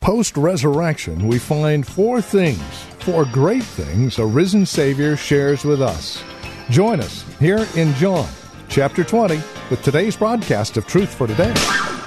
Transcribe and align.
Post 0.00 0.36
resurrection, 0.36 1.26
we 1.26 1.38
find 1.38 1.86
four 1.86 2.22
things, 2.22 2.62
four 3.00 3.24
great 3.24 3.64
things 3.64 4.18
a 4.18 4.24
risen 4.24 4.64
Savior 4.64 5.16
shares 5.16 5.64
with 5.64 5.82
us. 5.82 6.22
Join 6.70 7.00
us 7.00 7.24
here 7.40 7.66
in 7.76 7.92
John 7.94 8.28
chapter 8.68 9.02
20 9.02 9.40
with 9.70 9.82
today's 9.82 10.16
broadcast 10.16 10.76
of 10.76 10.86
Truth 10.86 11.12
for 11.12 11.26
Today. 11.26 11.97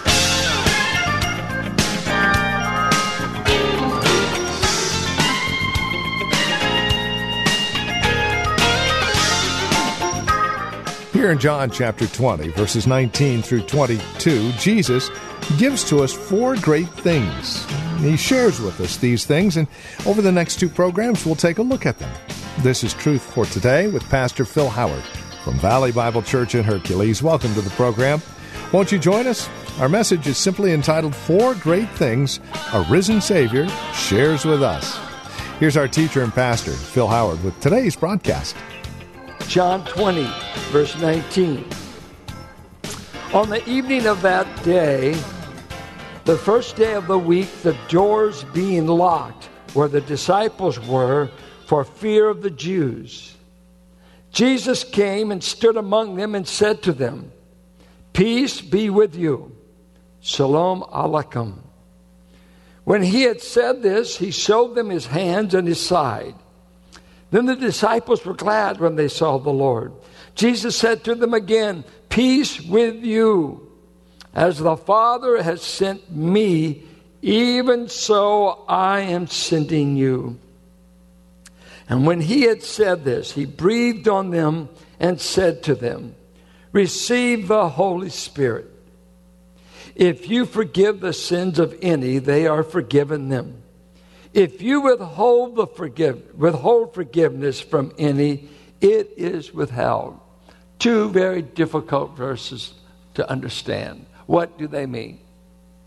Here 11.22 11.30
in 11.30 11.38
John 11.38 11.70
chapter 11.70 12.08
20, 12.08 12.48
verses 12.48 12.88
19 12.88 13.44
through 13.44 13.62
22, 13.68 14.54
Jesus 14.54 15.12
gives 15.60 15.88
to 15.88 16.00
us 16.00 16.12
four 16.12 16.56
great 16.56 16.90
things. 16.90 17.64
He 18.00 18.18
shares 18.18 18.60
with 18.60 18.82
us 18.82 18.98
these 18.98 19.24
things, 19.24 19.56
and 19.56 19.68
over 20.08 20.24
the 20.24 20.32
next 20.32 20.60
two 20.60 20.68
programs, 20.68 21.24
we'll 21.24 21.36
take 21.36 21.60
a 21.60 21.62
look 21.62 21.86
at 21.86 22.00
them. 22.00 22.12
This 22.62 22.84
is 22.84 22.96
Truth 22.96 23.22
for 23.22 23.46
Today 23.46 23.88
with 23.88 24.02
Pastor 24.10 24.46
Phil 24.46 24.68
Howard 24.68 25.04
from 25.44 25.60
Valley 25.60 25.92
Bible 25.92 26.24
Church 26.24 26.56
in 26.56 26.64
Hercules. 26.64 27.22
Welcome 27.22 27.54
to 27.54 27.62
the 27.62 27.70
program. 27.70 28.20
Won't 28.74 28.92
you 28.92 28.98
join 28.98 29.28
us? 29.28 29.48
Our 29.80 29.90
message 29.90 30.26
is 30.26 30.40
simply 30.40 30.74
entitled 30.74 31.16
Four 31.16 31.54
Great 31.54 31.90
Things 31.92 32.40
a 32.74 32.84
Risen 32.90 33.22
Savior 33.22 33.70
Shares 33.94 34.44
with 34.44 34.64
Us. 34.64 35.00
Here's 35.60 35.78
our 35.78 35.88
teacher 35.88 36.24
and 36.24 36.34
pastor, 36.34 36.72
Phil 36.72 37.08
Howard, 37.08 37.44
with 37.44 37.60
today's 37.60 37.96
broadcast. 37.96 38.56
John 39.48 39.86
20, 39.86 40.24
verse 40.72 40.98
19. 41.02 41.66
On 43.34 43.50
the 43.50 43.62
evening 43.70 44.08
of 44.08 44.22
that 44.22 44.48
day, 44.64 45.12
the 46.24 46.38
first 46.38 46.78
day 46.78 46.94
of 46.94 47.08
the 47.08 47.20
week, 47.20 47.52
the 47.62 47.76
doors 47.90 48.46
being 48.54 48.88
locked 48.88 49.50
where 49.74 49.90
the 49.90 50.00
disciples 50.00 50.80
were 50.80 51.30
for 51.66 51.84
fear 51.84 52.30
of 52.30 52.42
the 52.42 52.50
Jews, 52.50 53.36
Jesus 54.32 54.86
came 54.86 55.30
and 55.30 55.44
stood 55.44 55.76
among 55.76 56.16
them 56.16 56.36
and 56.36 56.48
said 56.48 56.82
to 56.84 56.94
them, 56.94 57.34
Peace 58.14 58.62
be 58.62 58.90
with 58.90 59.14
you. 59.14 59.54
Shalom 60.22 60.84
Aleichem. 60.84 61.56
When 62.86 63.04
he 63.04 63.24
had 63.24 63.42
said 63.42 63.84
this, 63.84 64.18
he 64.18 64.32
showed 64.32 64.76
them 64.76 64.90
his 64.90 65.08
hands 65.08 65.54
and 65.54 65.68
his 65.68 65.86
side. 65.86 66.36
Then 67.30 67.46
the 67.46 67.58
disciples 67.58 68.26
were 68.26 68.34
glad 68.34 68.80
when 68.80 68.96
they 68.96 69.10
saw 69.10 69.38
the 69.38 69.50
Lord. 69.50 69.92
Jesus 70.36 70.76
said 70.76 71.04
to 71.06 71.16
them 71.16 71.34
again, 71.34 71.84
Peace 72.10 72.60
with 72.62 73.04
you. 73.04 73.68
As 74.34 74.60
the 74.60 74.78
Father 74.78 75.42
has 75.44 75.62
sent 75.62 76.12
me, 76.12 76.84
even 77.22 77.90
so 77.90 78.64
I 78.68 79.02
am 79.02 79.28
sending 79.28 79.96
you. 79.96 80.40
And 81.90 82.06
when 82.06 82.22
he 82.22 82.44
had 82.44 82.64
said 82.64 83.04
this, 83.04 83.34
he 83.34 83.46
breathed 83.46 84.08
on 84.08 84.30
them 84.30 84.70
and 85.00 85.20
said 85.20 85.64
to 85.64 85.76
them, 85.76 86.16
Receive 86.72 87.48
the 87.48 87.68
Holy 87.68 88.10
Spirit. 88.10 88.68
If 89.96 90.30
you 90.30 90.46
forgive 90.46 91.02
the 91.02 91.12
sins 91.12 91.60
of 91.60 91.78
any, 91.82 92.18
they 92.18 92.48
are 92.48 92.64
forgiven 92.64 93.28
them. 93.28 93.62
If 94.34 94.62
you 94.62 94.82
withhold 94.82 95.58
the 95.58 95.68
forgive, 95.68 96.34
withhold 96.36 96.94
forgiveness 96.94 97.60
from 97.60 97.94
any, 97.98 98.48
it 98.82 99.14
is 99.18 99.54
withheld. 99.54 100.20
Two 100.80 101.10
very 101.10 101.42
difficult 101.42 102.18
verses 102.18 102.74
to 103.14 103.30
understand. 103.30 104.06
What 104.26 104.58
do 104.58 104.68
they 104.68 104.86
mean? 104.86 105.20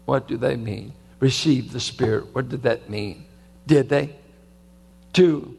What 0.05 0.29
do 0.29 0.37
they 0.37 0.57
mean? 0.57 0.93
Receive 1.19 1.73
the 1.73 1.81
Spirit. 1.81 2.35
What 2.35 2.49
did 2.49 2.63
that 2.63 2.89
mean? 2.89 3.25
Did 3.67 3.89
they? 3.89 4.15
Two, 5.13 5.57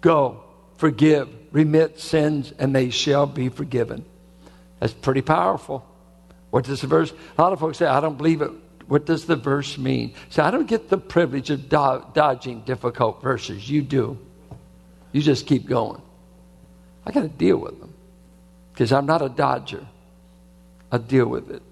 go, 0.00 0.42
forgive, 0.76 1.28
remit 1.50 1.98
sins, 1.98 2.52
and 2.58 2.74
they 2.74 2.90
shall 2.90 3.26
be 3.26 3.48
forgiven. 3.48 4.04
That's 4.78 4.92
pretty 4.92 5.22
powerful. 5.22 5.84
What 6.50 6.64
does 6.64 6.80
the 6.80 6.86
verse? 6.86 7.12
A 7.36 7.42
lot 7.42 7.52
of 7.52 7.60
folks 7.60 7.78
say, 7.78 7.86
I 7.86 8.00
don't 8.00 8.16
believe 8.16 8.42
it. 8.42 8.50
What 8.86 9.06
does 9.06 9.24
the 9.24 9.36
verse 9.36 9.78
mean? 9.78 10.14
So 10.30 10.42
I 10.42 10.50
don't 10.50 10.66
get 10.66 10.88
the 10.88 10.98
privilege 10.98 11.50
of 11.50 11.68
do- 11.68 12.04
dodging 12.12 12.62
difficult 12.62 13.22
verses. 13.22 13.68
You 13.68 13.82
do. 13.82 14.18
You 15.12 15.22
just 15.22 15.46
keep 15.46 15.66
going. 15.66 16.02
I 17.06 17.12
got 17.12 17.22
to 17.22 17.28
deal 17.28 17.56
with 17.56 17.80
them 17.80 17.94
because 18.72 18.92
I'm 18.92 19.06
not 19.06 19.22
a 19.22 19.28
dodger. 19.28 19.86
I 20.92 20.98
deal 20.98 21.26
with 21.26 21.50
it. 21.50 21.62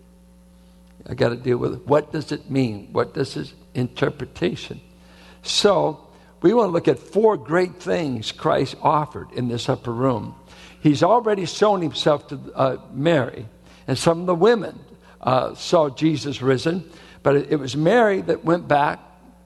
I 1.08 1.14
got 1.14 1.30
to 1.30 1.36
deal 1.36 1.58
with 1.58 1.74
it. 1.74 1.86
What 1.86 2.12
does 2.12 2.32
it 2.32 2.50
mean? 2.50 2.88
What 2.92 3.14
does 3.14 3.36
its 3.36 3.52
interpretation? 3.74 4.80
So 5.42 6.08
we 6.42 6.54
want 6.54 6.68
to 6.68 6.72
look 6.72 6.88
at 6.88 6.98
four 6.98 7.36
great 7.36 7.80
things 7.82 8.32
Christ 8.32 8.76
offered 8.82 9.32
in 9.32 9.48
this 9.48 9.68
upper 9.68 9.92
room. 9.92 10.34
He's 10.80 11.02
already 11.02 11.46
shown 11.46 11.82
himself 11.82 12.28
to 12.28 12.40
uh, 12.54 12.76
Mary, 12.92 13.46
and 13.86 13.98
some 13.98 14.20
of 14.20 14.26
the 14.26 14.34
women 14.34 14.78
uh, 15.20 15.54
saw 15.54 15.88
Jesus 15.88 16.40
risen. 16.40 16.88
But 17.22 17.36
it, 17.36 17.58
was 17.58 17.76
Mary 17.76 18.20
that 18.22 18.44
went 18.44 18.68
back, 18.68 19.00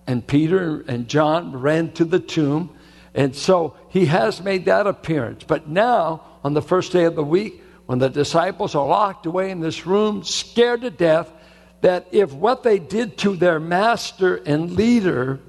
and 0.06 0.26
Peter 0.26 0.84
and 0.87 1.09
John 1.09 1.53
ran 1.53 1.92
to 1.92 2.04
the 2.04 2.19
tomb. 2.19 2.76
And 3.14 3.36
so 3.36 3.76
he 3.90 4.06
has 4.06 4.40
made 4.40 4.64
that 4.66 4.86
appearance. 4.86 5.44
But 5.44 5.68
now, 5.68 6.22
on 6.44 6.54
the 6.54 6.62
first 6.62 6.92
day 6.92 7.04
of 7.04 7.14
the 7.14 7.24
week, 7.24 7.62
when 7.86 7.98
the 7.98 8.08
disciples 8.08 8.74
are 8.74 8.86
locked 8.86 9.26
away 9.26 9.50
in 9.50 9.60
this 9.60 9.86
room, 9.86 10.24
scared 10.24 10.82
to 10.82 10.90
death, 10.90 11.30
that 11.82 12.06
if 12.12 12.32
what 12.32 12.62
they 12.62 12.78
did 12.78 13.18
to 13.18 13.36
their 13.36 13.60
master 13.60 14.36
and 14.36 14.72
leader, 14.72 15.40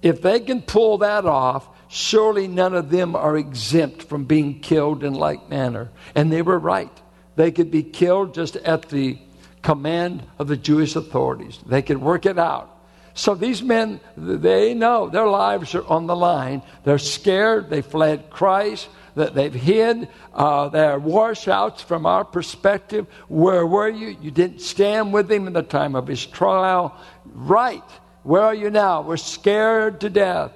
if 0.00 0.22
they 0.22 0.40
can 0.40 0.62
pull 0.62 0.98
that 0.98 1.26
off, 1.26 1.68
surely 1.88 2.48
none 2.48 2.74
of 2.74 2.90
them 2.90 3.14
are 3.14 3.36
exempt 3.36 4.04
from 4.04 4.24
being 4.24 4.60
killed 4.60 5.04
in 5.04 5.14
like 5.14 5.48
manner. 5.50 5.90
And 6.14 6.32
they 6.32 6.42
were 6.42 6.58
right. 6.58 6.90
They 7.36 7.50
could 7.50 7.70
be 7.70 7.82
killed 7.82 8.34
just 8.34 8.56
at 8.56 8.88
the 8.88 9.18
command 9.62 10.22
of 10.38 10.46
the 10.48 10.56
Jewish 10.56 10.94
authorities. 10.94 11.58
They 11.66 11.82
could 11.82 11.98
work 11.98 12.26
it 12.26 12.38
out. 12.38 12.73
So 13.14 13.34
these 13.34 13.62
men, 13.62 14.00
they 14.16 14.74
know 14.74 15.08
their 15.08 15.28
lives 15.28 15.74
are 15.74 15.86
on 15.86 16.06
the 16.06 16.16
line. 16.16 16.62
They're 16.82 16.98
scared. 16.98 17.70
They 17.70 17.80
fled 17.80 18.28
Christ. 18.28 18.88
That 19.14 19.34
they've 19.34 19.54
hid. 19.54 20.08
Uh, 20.34 20.68
they're 20.70 20.98
washouts 20.98 21.80
from 21.80 22.04
our 22.04 22.24
perspective. 22.24 23.06
Where 23.28 23.64
were 23.64 23.88
you? 23.88 24.16
You 24.20 24.32
didn't 24.32 24.60
stand 24.60 25.12
with 25.12 25.30
him 25.30 25.46
in 25.46 25.52
the 25.52 25.62
time 25.62 25.94
of 25.94 26.08
his 26.08 26.26
trial. 26.26 26.96
Right. 27.24 27.84
Where 28.24 28.42
are 28.42 28.54
you 28.54 28.70
now? 28.70 29.02
We're 29.02 29.16
scared 29.16 30.00
to 30.00 30.10
death. 30.10 30.50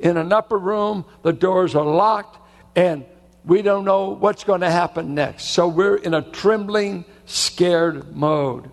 In 0.00 0.16
an 0.16 0.32
upper 0.32 0.58
room, 0.58 1.04
the 1.22 1.32
doors 1.32 1.76
are 1.76 1.84
locked, 1.84 2.38
and 2.74 3.04
we 3.44 3.62
don't 3.62 3.84
know 3.84 4.08
what's 4.08 4.42
going 4.42 4.62
to 4.62 4.70
happen 4.70 5.14
next. 5.14 5.44
So 5.50 5.68
we're 5.68 5.96
in 5.96 6.14
a 6.14 6.22
trembling 6.22 7.04
scared 7.26 8.16
mode. 8.16 8.70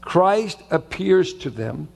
Christ 0.00 0.62
appears 0.70 1.34
to 1.34 1.50
them, 1.50 1.88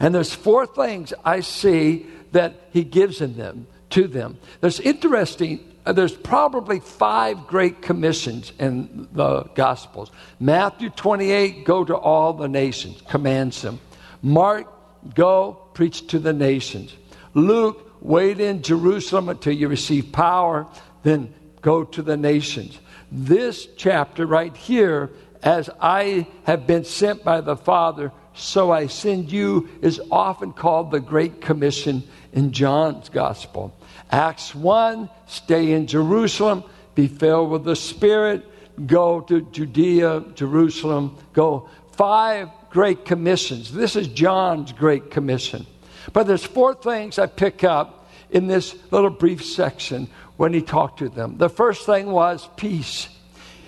and 0.00 0.14
there's 0.14 0.34
four 0.34 0.66
things 0.66 1.12
I 1.24 1.40
see 1.40 2.06
that 2.32 2.68
he 2.72 2.84
gives 2.84 3.20
in 3.20 3.36
them 3.36 3.66
to 3.90 4.08
them. 4.08 4.38
There's 4.60 4.80
interesting. 4.80 5.72
Uh, 5.86 5.92
there's 5.92 6.14
probably 6.14 6.80
five 6.80 7.46
great 7.46 7.82
commissions 7.82 8.52
in 8.58 9.08
the 9.12 9.42
Gospels. 9.54 10.10
Matthew 10.40 10.90
28, 10.90 11.64
go 11.64 11.84
to 11.84 11.94
all 11.94 12.32
the 12.32 12.48
nations, 12.48 13.02
commands 13.08 13.60
them. 13.62 13.80
Mark, 14.22 14.66
go 15.14 15.52
preach 15.74 16.06
to 16.08 16.18
the 16.18 16.32
nations. 16.32 16.94
Luke, 17.34 17.92
wait 18.00 18.40
in 18.40 18.62
Jerusalem 18.62 19.28
until 19.28 19.52
you 19.52 19.68
receive 19.68 20.10
power, 20.12 20.66
then 21.02 21.34
go 21.60 21.84
to 21.84 22.02
the 22.02 22.16
nations 22.16 22.78
this 23.14 23.68
chapter 23.76 24.26
right 24.26 24.54
here, 24.56 25.10
as 25.42 25.70
I 25.80 26.26
have 26.44 26.66
been 26.66 26.84
sent 26.84 27.22
by 27.22 27.40
the 27.40 27.56
Father, 27.56 28.10
so 28.34 28.72
I 28.72 28.88
send 28.88 29.30
you, 29.30 29.68
is 29.80 30.00
often 30.10 30.52
called 30.52 30.90
the 30.90 31.00
Great 31.00 31.40
Commission 31.40 32.02
in 32.32 32.52
John's 32.52 33.08
Gospel. 33.08 33.76
Acts 34.10 34.54
1, 34.54 35.08
stay 35.26 35.72
in 35.72 35.86
Jerusalem, 35.86 36.64
be 36.94 37.06
filled 37.08 37.50
with 37.50 37.64
the 37.64 37.76
Spirit, 37.76 38.44
go 38.86 39.20
to 39.22 39.42
Judea, 39.52 40.24
Jerusalem, 40.34 41.16
go. 41.32 41.68
Five 41.92 42.50
great 42.70 43.04
commissions. 43.04 43.72
This 43.72 43.94
is 43.94 44.08
John's 44.08 44.72
great 44.72 45.10
commission. 45.10 45.66
But 46.12 46.26
there's 46.26 46.44
four 46.44 46.74
things 46.74 47.18
I 47.18 47.26
pick 47.26 47.62
up 47.62 48.10
in 48.30 48.48
this 48.48 48.74
little 48.90 49.10
brief 49.10 49.44
section 49.44 50.08
when 50.36 50.52
he 50.52 50.60
talked 50.60 50.98
to 50.98 51.08
them. 51.08 51.38
The 51.38 51.48
first 51.48 51.86
thing 51.86 52.10
was 52.10 52.48
peace. 52.56 53.08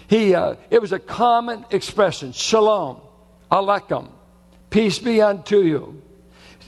He, 0.08 0.34
uh, 0.34 0.56
it 0.70 0.82
was 0.82 0.92
a 0.92 0.98
common 0.98 1.64
expression, 1.70 2.32
shalom, 2.32 3.00
aleichem, 3.50 4.08
peace 4.70 4.98
be 4.98 5.20
unto 5.20 5.60
you. 5.60 6.02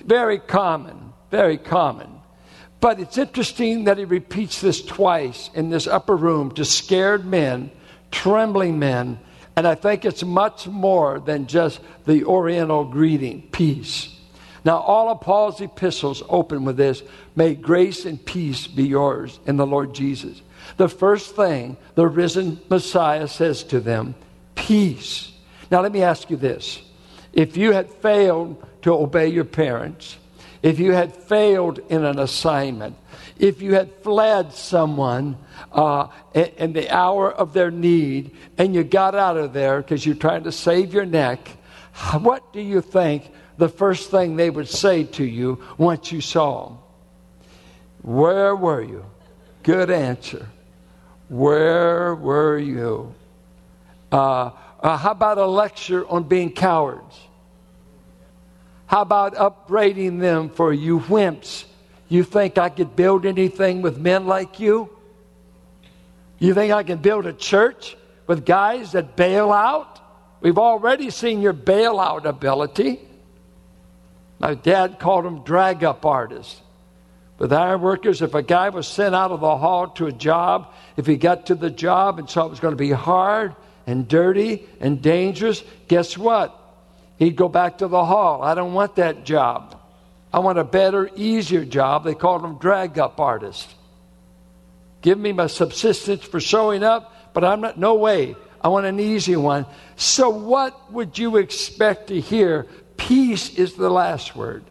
Very 0.04 0.38
common, 0.38 1.12
very 1.30 1.58
common. 1.58 2.08
But 2.80 3.00
it's 3.00 3.18
interesting 3.18 3.84
that 3.84 3.98
he 3.98 4.04
repeats 4.04 4.60
this 4.60 4.84
twice 4.84 5.50
in 5.54 5.70
this 5.70 5.86
upper 5.86 6.16
room 6.16 6.52
to 6.52 6.64
scared 6.64 7.26
men, 7.26 7.70
trembling 8.10 8.78
men, 8.78 9.18
and 9.56 9.66
I 9.66 9.74
think 9.74 10.04
it's 10.04 10.22
much 10.22 10.68
more 10.68 11.18
than 11.18 11.48
just 11.48 11.80
the 12.06 12.24
Oriental 12.24 12.84
greeting, 12.84 13.42
peace. 13.50 14.14
Now, 14.64 14.78
all 14.78 15.08
of 15.08 15.20
Paul's 15.20 15.60
epistles 15.60 16.22
open 16.28 16.64
with 16.64 16.76
this 16.76 17.02
May 17.34 17.54
grace 17.54 18.04
and 18.04 18.24
peace 18.24 18.66
be 18.66 18.84
yours 18.84 19.40
in 19.46 19.56
the 19.56 19.66
Lord 19.66 19.94
Jesus. 19.94 20.40
The 20.76 20.88
first 20.88 21.34
thing 21.34 21.76
the 21.96 22.06
risen 22.06 22.60
Messiah 22.68 23.26
says 23.26 23.64
to 23.64 23.80
them, 23.80 24.14
peace. 24.54 25.32
Now, 25.70 25.82
let 25.82 25.90
me 25.90 26.02
ask 26.02 26.30
you 26.30 26.36
this. 26.36 26.80
If 27.38 27.56
you 27.56 27.70
had 27.70 27.88
failed 27.88 28.66
to 28.82 28.92
obey 28.92 29.28
your 29.28 29.44
parents, 29.44 30.18
if 30.60 30.80
you 30.80 30.90
had 30.90 31.14
failed 31.14 31.78
in 31.88 32.04
an 32.04 32.18
assignment, 32.18 32.96
if 33.38 33.62
you 33.62 33.74
had 33.74 33.92
fled 34.02 34.52
someone 34.52 35.36
uh, 35.70 36.08
in, 36.34 36.72
the 36.72 36.90
hour 36.90 37.30
of 37.30 37.52
their 37.52 37.70
need 37.70 38.34
and 38.58 38.74
you 38.74 38.82
got 38.82 39.14
out 39.14 39.36
of 39.36 39.52
there 39.52 39.80
because 39.80 40.04
you're 40.04 40.16
trying 40.16 40.42
to 40.42 40.50
save 40.50 40.92
your 40.92 41.06
neck, 41.06 41.48
what 42.20 42.52
do 42.52 42.60
you 42.60 42.80
think 42.80 43.30
the 43.56 43.68
first 43.68 44.10
thing 44.10 44.34
they 44.34 44.50
would 44.50 44.68
say 44.68 45.04
to 45.04 45.24
you 45.24 45.62
once 45.76 46.10
you 46.10 46.20
saw 46.20 46.70
them? 46.70 46.78
Where 48.02 48.56
were 48.56 48.82
you? 48.82 49.04
Good 49.62 49.90
answer. 49.92 50.48
Where 51.28 52.16
were 52.16 52.58
you? 52.58 53.14
Uh, 54.10 54.50
uh, 54.80 54.96
how 54.96 55.12
about 55.12 55.38
a 55.38 55.46
lecture 55.46 56.04
on 56.08 56.24
being 56.24 56.50
cowards? 56.50 57.27
How 58.88 59.02
about 59.02 59.36
upbraiding 59.36 60.18
them 60.18 60.48
for 60.48 60.72
you 60.72 60.98
wimps? 60.98 61.64
You 62.08 62.24
think 62.24 62.56
I 62.56 62.70
could 62.70 62.96
build 62.96 63.26
anything 63.26 63.82
with 63.82 63.98
men 63.98 64.26
like 64.26 64.58
you? 64.60 64.88
You 66.38 66.54
think 66.54 66.72
I 66.72 66.82
can 66.82 66.98
build 66.98 67.26
a 67.26 67.34
church 67.34 67.98
with 68.26 68.46
guys 68.46 68.92
that 68.92 69.14
bail 69.14 69.52
out? 69.52 70.00
We've 70.40 70.56
already 70.56 71.10
seen 71.10 71.42
your 71.42 71.52
bailout 71.52 72.24
ability. 72.24 72.98
My 74.38 74.54
dad 74.54 74.98
called 74.98 75.26
them 75.26 75.44
drag 75.44 75.84
up 75.84 76.06
artists. 76.06 76.62
With 77.38 77.52
iron 77.52 77.82
workers, 77.82 78.22
if 78.22 78.34
a 78.34 78.42
guy 78.42 78.70
was 78.70 78.88
sent 78.88 79.14
out 79.14 79.32
of 79.32 79.40
the 79.40 79.56
hall 79.58 79.88
to 79.88 80.06
a 80.06 80.12
job, 80.12 80.72
if 80.96 81.06
he 81.06 81.16
got 81.16 81.46
to 81.46 81.54
the 81.54 81.70
job 81.70 82.18
and 82.18 82.28
saw 82.28 82.46
it 82.46 82.50
was 82.50 82.60
going 82.60 82.72
to 82.72 82.76
be 82.76 82.90
hard 82.90 83.54
and 83.86 84.08
dirty 84.08 84.66
and 84.80 85.02
dangerous, 85.02 85.62
guess 85.88 86.16
what? 86.16 86.54
He'd 87.18 87.36
go 87.36 87.48
back 87.48 87.78
to 87.78 87.88
the 87.88 88.04
hall. 88.04 88.42
I 88.42 88.54
don't 88.54 88.74
want 88.74 88.96
that 88.96 89.24
job. 89.24 89.80
I 90.32 90.38
want 90.38 90.58
a 90.58 90.64
better, 90.64 91.10
easier 91.16 91.64
job. 91.64 92.04
They 92.04 92.14
called 92.14 92.42
them 92.42 92.58
drag 92.58 92.98
up 92.98 93.18
artists. 93.18 93.74
Give 95.02 95.18
me 95.18 95.32
my 95.32 95.46
subsistence 95.46 96.22
for 96.24 96.40
showing 96.40 96.82
up, 96.82 97.32
but 97.34 97.44
I'm 97.44 97.60
not, 97.60 97.78
no 97.78 97.94
way. 97.94 98.36
I 98.60 98.68
want 98.68 98.86
an 98.86 99.00
easy 99.00 99.36
one. 99.36 99.66
So, 99.96 100.28
what 100.28 100.92
would 100.92 101.18
you 101.18 101.36
expect 101.36 102.08
to 102.08 102.20
hear? 102.20 102.66
Peace 102.96 103.54
is 103.54 103.74
the 103.74 103.90
last 103.90 104.34
word. 104.34 104.64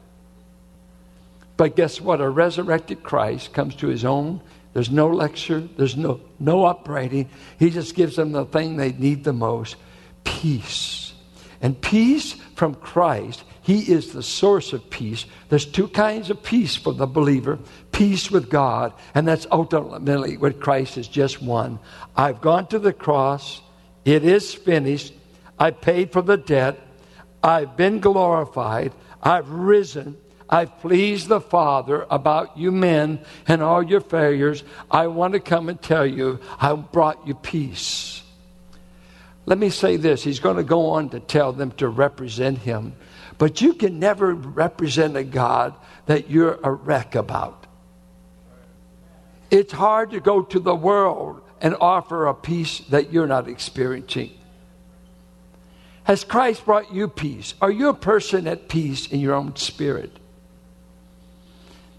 But 1.55 1.75
guess 1.75 1.99
what? 1.99 2.21
A 2.21 2.29
resurrected 2.29 3.03
Christ 3.03 3.53
comes 3.53 3.75
to 3.75 3.87
his 3.87 4.05
own. 4.05 4.41
There's 4.73 4.91
no 4.91 5.07
lecture, 5.07 5.61
there's 5.61 5.97
no, 5.97 6.21
no 6.39 6.65
upbraiding. 6.65 7.29
He 7.57 7.71
just 7.71 7.95
gives 7.95 8.15
them 8.15 8.31
the 8.31 8.45
thing 8.45 8.77
they 8.77 8.91
need 8.91 9.23
the 9.23 9.33
most 9.33 9.75
peace. 10.23 11.06
And 11.61 11.79
peace 11.81 12.33
from 12.55 12.75
Christ, 12.75 13.43
He 13.61 13.91
is 13.91 14.13
the 14.13 14.23
source 14.23 14.73
of 14.73 14.89
peace. 14.89 15.25
There's 15.49 15.65
two 15.65 15.87
kinds 15.87 16.29
of 16.29 16.43
peace 16.43 16.75
for 16.75 16.93
the 16.93 17.07
believer 17.07 17.59
peace 17.91 18.29
with 18.29 18.49
God, 18.49 18.93
and 19.15 19.27
that's 19.27 19.47
ultimately 19.51 20.37
what 20.37 20.59
Christ 20.59 20.97
is 20.97 21.07
just 21.07 21.41
one. 21.41 21.79
I've 22.15 22.41
gone 22.41 22.67
to 22.67 22.79
the 22.79 22.93
cross, 22.93 23.61
it 24.05 24.23
is 24.23 24.53
finished. 24.53 25.13
I 25.57 25.71
paid 25.71 26.11
for 26.11 26.21
the 26.21 26.37
debt, 26.37 26.79
I've 27.43 27.75
been 27.75 27.99
glorified, 27.99 28.93
I've 29.21 29.49
risen. 29.49 30.17
I've 30.49 30.79
pleased 30.79 31.27
the 31.27 31.41
Father 31.41 32.07
about 32.09 32.57
you 32.57 32.71
men 32.71 33.19
and 33.47 33.61
all 33.61 33.83
your 33.83 33.99
failures. 33.99 34.63
I 34.89 35.07
want 35.07 35.33
to 35.33 35.41
come 35.41 35.67
and 35.67 35.81
tell 35.81 36.05
you 36.05 36.39
I 36.59 36.73
brought 36.73 37.27
you 37.27 37.35
peace. 37.35 38.23
Let 39.47 39.57
me 39.57 39.69
say 39.69 39.95
this 39.95 40.23
He's 40.23 40.41
going 40.41 40.57
to 40.57 40.63
go 40.63 40.91
on 40.91 41.09
to 41.09 41.19
tell 41.19 41.53
them 41.53 41.71
to 41.71 41.87
represent 41.87 42.59
Him. 42.59 42.93
But 43.39 43.61
you 43.61 43.73
can 43.73 43.97
never 43.97 44.33
represent 44.33 45.15
a 45.15 45.23
God 45.23 45.73
that 46.05 46.29
you're 46.29 46.59
a 46.63 46.71
wreck 46.71 47.15
about. 47.15 47.65
It's 49.49 49.71
hard 49.71 50.11
to 50.11 50.19
go 50.19 50.41
to 50.43 50.59
the 50.59 50.75
world 50.75 51.41
and 51.61 51.75
offer 51.79 52.27
a 52.27 52.33
peace 52.33 52.79
that 52.89 53.13
you're 53.13 53.27
not 53.27 53.47
experiencing. 53.47 54.31
Has 56.03 56.23
Christ 56.23 56.65
brought 56.65 56.93
you 56.93 57.07
peace? 57.07 57.53
Are 57.61 57.71
you 57.71 57.89
a 57.89 57.93
person 57.93 58.47
at 58.47 58.67
peace 58.67 59.07
in 59.07 59.19
your 59.19 59.33
own 59.33 59.55
spirit? 59.55 60.11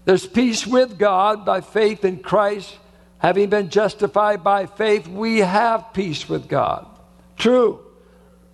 There's 0.05 0.27
peace 0.27 0.67
with 0.67 0.99
God 0.99 1.45
by 1.45 1.61
faith 1.61 2.05
in 2.05 2.19
Christ. 2.19 2.77
Having 3.19 3.49
been 3.49 3.69
justified 3.69 4.43
by 4.43 4.65
faith, 4.67 5.07
we 5.07 5.39
have 5.39 5.93
peace 5.93 6.29
with 6.29 6.47
God. 6.47 6.85
True. 7.39 7.79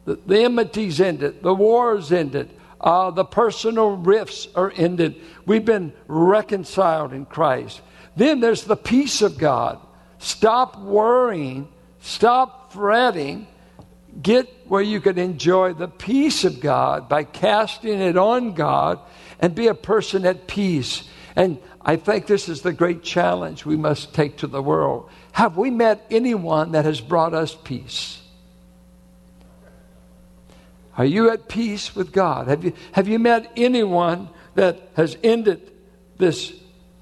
The, 0.06 0.20
the 0.26 0.44
enmity's 0.44 1.02
ended, 1.02 1.42
the 1.42 1.54
war's 1.54 2.12
ended, 2.12 2.56
uh, 2.80 3.10
the 3.12 3.26
personal 3.26 3.98
rifts 3.98 4.48
are 4.56 4.72
ended. 4.76 5.20
We've 5.46 5.66
been 5.66 5.92
reconciled 6.08 7.12
in 7.12 7.26
Christ. 7.26 7.82
Then 8.16 8.40
there's 8.40 8.64
the 8.64 8.78
peace 8.78 9.24
of 9.24 9.38
God. 9.38 9.80
Stop 10.20 10.80
worrying, 10.80 11.68
stop 12.00 12.72
fretting. 12.72 13.48
Get 14.22 14.48
where 14.68 14.82
you 14.82 15.02
can 15.02 15.18
enjoy 15.18 15.74
the 15.74 15.90
peace 15.90 16.46
of 16.46 16.62
God 16.62 17.10
by 17.10 17.26
casting 17.26 18.00
it 18.00 18.18
on 18.18 18.54
God 18.54 19.00
and 19.40 19.54
be 19.54 19.68
a 19.68 19.74
person 19.74 20.26
at 20.26 20.48
peace. 20.48 21.04
And 21.36 21.58
I 21.82 21.98
think 21.98 22.26
this 22.26 22.48
is 22.48 22.62
the 22.62 22.72
great 22.72 23.04
challenge 23.04 23.66
we 23.66 23.76
must 23.76 24.14
take 24.14 24.38
to 24.38 24.48
the 24.48 24.62
world. 24.62 25.10
Have 25.34 25.58
we 25.58 25.70
met 25.70 26.06
anyone 26.10 26.72
that 26.72 26.86
has 26.86 27.02
brought 27.02 27.34
us 27.34 27.58
peace? 27.62 28.22
Are 30.98 31.06
you 31.06 31.30
at 31.30 31.48
peace 31.48 31.96
with 31.96 32.12
God? 32.12 32.48
Have 32.48 32.64
you, 32.64 32.74
have 32.94 33.08
you 33.08 33.20
met 33.20 33.52
anyone 33.56 34.30
that 34.56 34.90
has 34.96 35.18
ended 35.24 35.72
this 36.18 36.54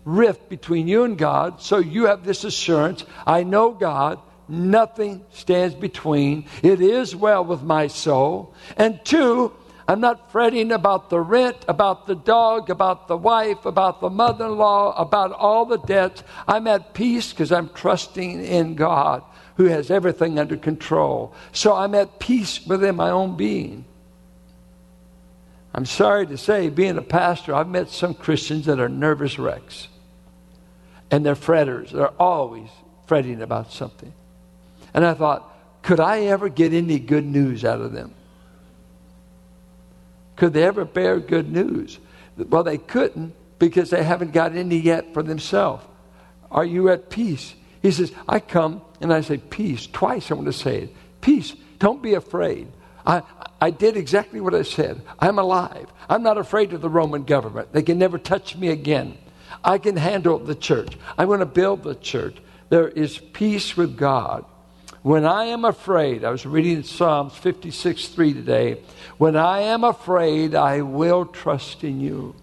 rift 0.06 0.50
between 0.50 0.88
you 0.88 1.04
and 1.04 1.18
God 1.18 1.62
so 1.62 1.78
you 1.78 2.06
have 2.08 2.26
this 2.26 2.44
assurance 2.44 3.06
I 3.26 3.44
know 3.44 3.72
God, 3.72 4.20
nothing 4.48 5.26
stands 5.32 5.76
between. 5.76 6.46
It 6.62 6.82
is 6.82 7.16
well 7.16 7.46
with 7.46 7.62
my 7.62 7.88
soul. 7.88 8.54
And 8.76 9.00
two, 9.06 9.54
I'm 9.88 10.00
not 10.00 10.32
fretting 10.32 10.72
about 10.72 11.10
the 11.10 11.20
rent, 11.20 11.58
about 11.68 12.08
the 12.08 12.16
dog, 12.16 12.70
about 12.70 13.08
the 13.08 13.18
wife, 13.18 13.66
about 13.66 14.02
the 14.02 14.10
mother 14.10 14.46
in 14.46 14.58
law, 14.58 14.94
about 14.98 15.32
all 15.34 15.66
the 15.66 15.78
debts. 15.78 16.24
I'm 16.48 16.68
at 16.68 16.94
peace 16.94 17.32
because 17.32 17.52
I'm 17.52 17.70
trusting 17.70 18.44
in 18.44 18.76
God 18.76 19.24
who 19.58 19.66
has 19.66 19.92
everything 19.92 20.40
under 20.40 20.58
control. 20.58 21.34
So 21.52 21.76
I'm 21.76 21.96
at 21.96 22.20
peace 22.20 22.66
within 22.66 22.96
my 22.96 23.10
own 23.10 23.38
being. 23.38 23.86
I'm 25.76 25.86
sorry 25.86 26.28
to 26.28 26.38
say, 26.38 26.70
being 26.70 26.98
a 26.98 27.02
pastor, 27.04 27.54
I've 27.54 27.68
met 27.68 27.90
some 27.90 28.14
Christians 28.14 28.66
that 28.66 28.80
are 28.80 28.90
nervous 28.90 29.40
wrecks. 29.40 29.88
And 31.10 31.26
they're 31.26 31.36
fretters. 31.36 31.92
They're 31.92 32.22
always 32.22 32.70
fretting 33.08 33.42
about 33.42 33.72
something. 33.72 34.14
And 34.94 35.06
I 35.06 35.14
thought, 35.14 35.50
could 35.82 36.00
I 36.00 36.22
ever 36.22 36.50
get 36.50 36.74
any 36.74 37.00
good 37.00 37.26
news 37.26 37.66
out 37.66 37.82
of 37.82 37.92
them? 37.92 38.14
Could 40.36 40.54
they 40.54 40.64
ever 40.64 40.86
bear 40.86 41.20
good 41.20 41.52
news? 41.52 42.00
Well, 42.38 42.64
they 42.64 42.78
couldn't 42.78 43.34
because 43.60 43.90
they 43.90 44.04
haven't 44.04 44.32
got 44.32 44.56
any 44.56 44.78
yet 44.78 45.14
for 45.14 45.24
themselves. 45.24 45.86
Are 46.52 46.66
you 46.66 46.90
at 46.90 47.10
peace? 47.10 47.56
He 47.84 47.92
says, 47.92 48.12
I 48.28 48.40
come 48.40 48.82
and 49.02 49.14
I 49.14 49.22
say, 49.22 49.38
Peace. 49.38 49.86
Twice 49.86 50.32
I 50.32 50.34
want 50.34 50.48
to 50.48 50.54
say 50.54 50.84
it. 50.84 50.96
Peace. 51.22 51.54
Don't 51.78 52.02
be 52.02 52.16
afraid. 52.16 52.70
I, 53.06 53.22
I 53.60 53.70
did 53.70 53.98
exactly 53.98 54.40
what 54.40 54.56
I 54.56 54.64
said. 54.64 55.02
I'm 55.20 55.38
alive. 55.38 55.92
I'm 56.10 56.24
not 56.24 56.38
afraid 56.38 56.72
of 56.72 56.82
the 56.82 56.90
Roman 56.90 57.26
government. 57.26 57.74
They 57.74 57.82
can 57.82 58.00
never 58.00 58.18
touch 58.18 58.56
me 58.56 58.70
again. 58.70 59.18
I 59.64 59.78
can 59.78 59.98
handle 59.98 60.40
the 60.40 60.56
church. 60.56 60.98
I'm 61.18 61.28
going 61.28 61.42
to 61.42 61.46
build 61.46 61.84
the 61.84 61.96
church. 61.96 62.38
There 62.70 62.88
is 62.88 63.18
peace 63.18 63.76
with 63.76 63.98
God. 63.98 64.46
When 65.02 65.26
I 65.26 65.46
am 65.46 65.66
afraid, 65.66 66.24
I 66.24 66.30
was 66.30 66.46
reading 66.46 66.84
Psalms 66.84 67.36
56 67.36 68.08
3 68.08 68.34
today. 68.34 68.82
When 69.18 69.36
I 69.36 69.60
am 69.60 69.84
afraid, 69.84 70.56
I 70.56 70.82
will 70.82 71.26
trust 71.26 71.84
in 71.84 72.00
you. 72.00 72.36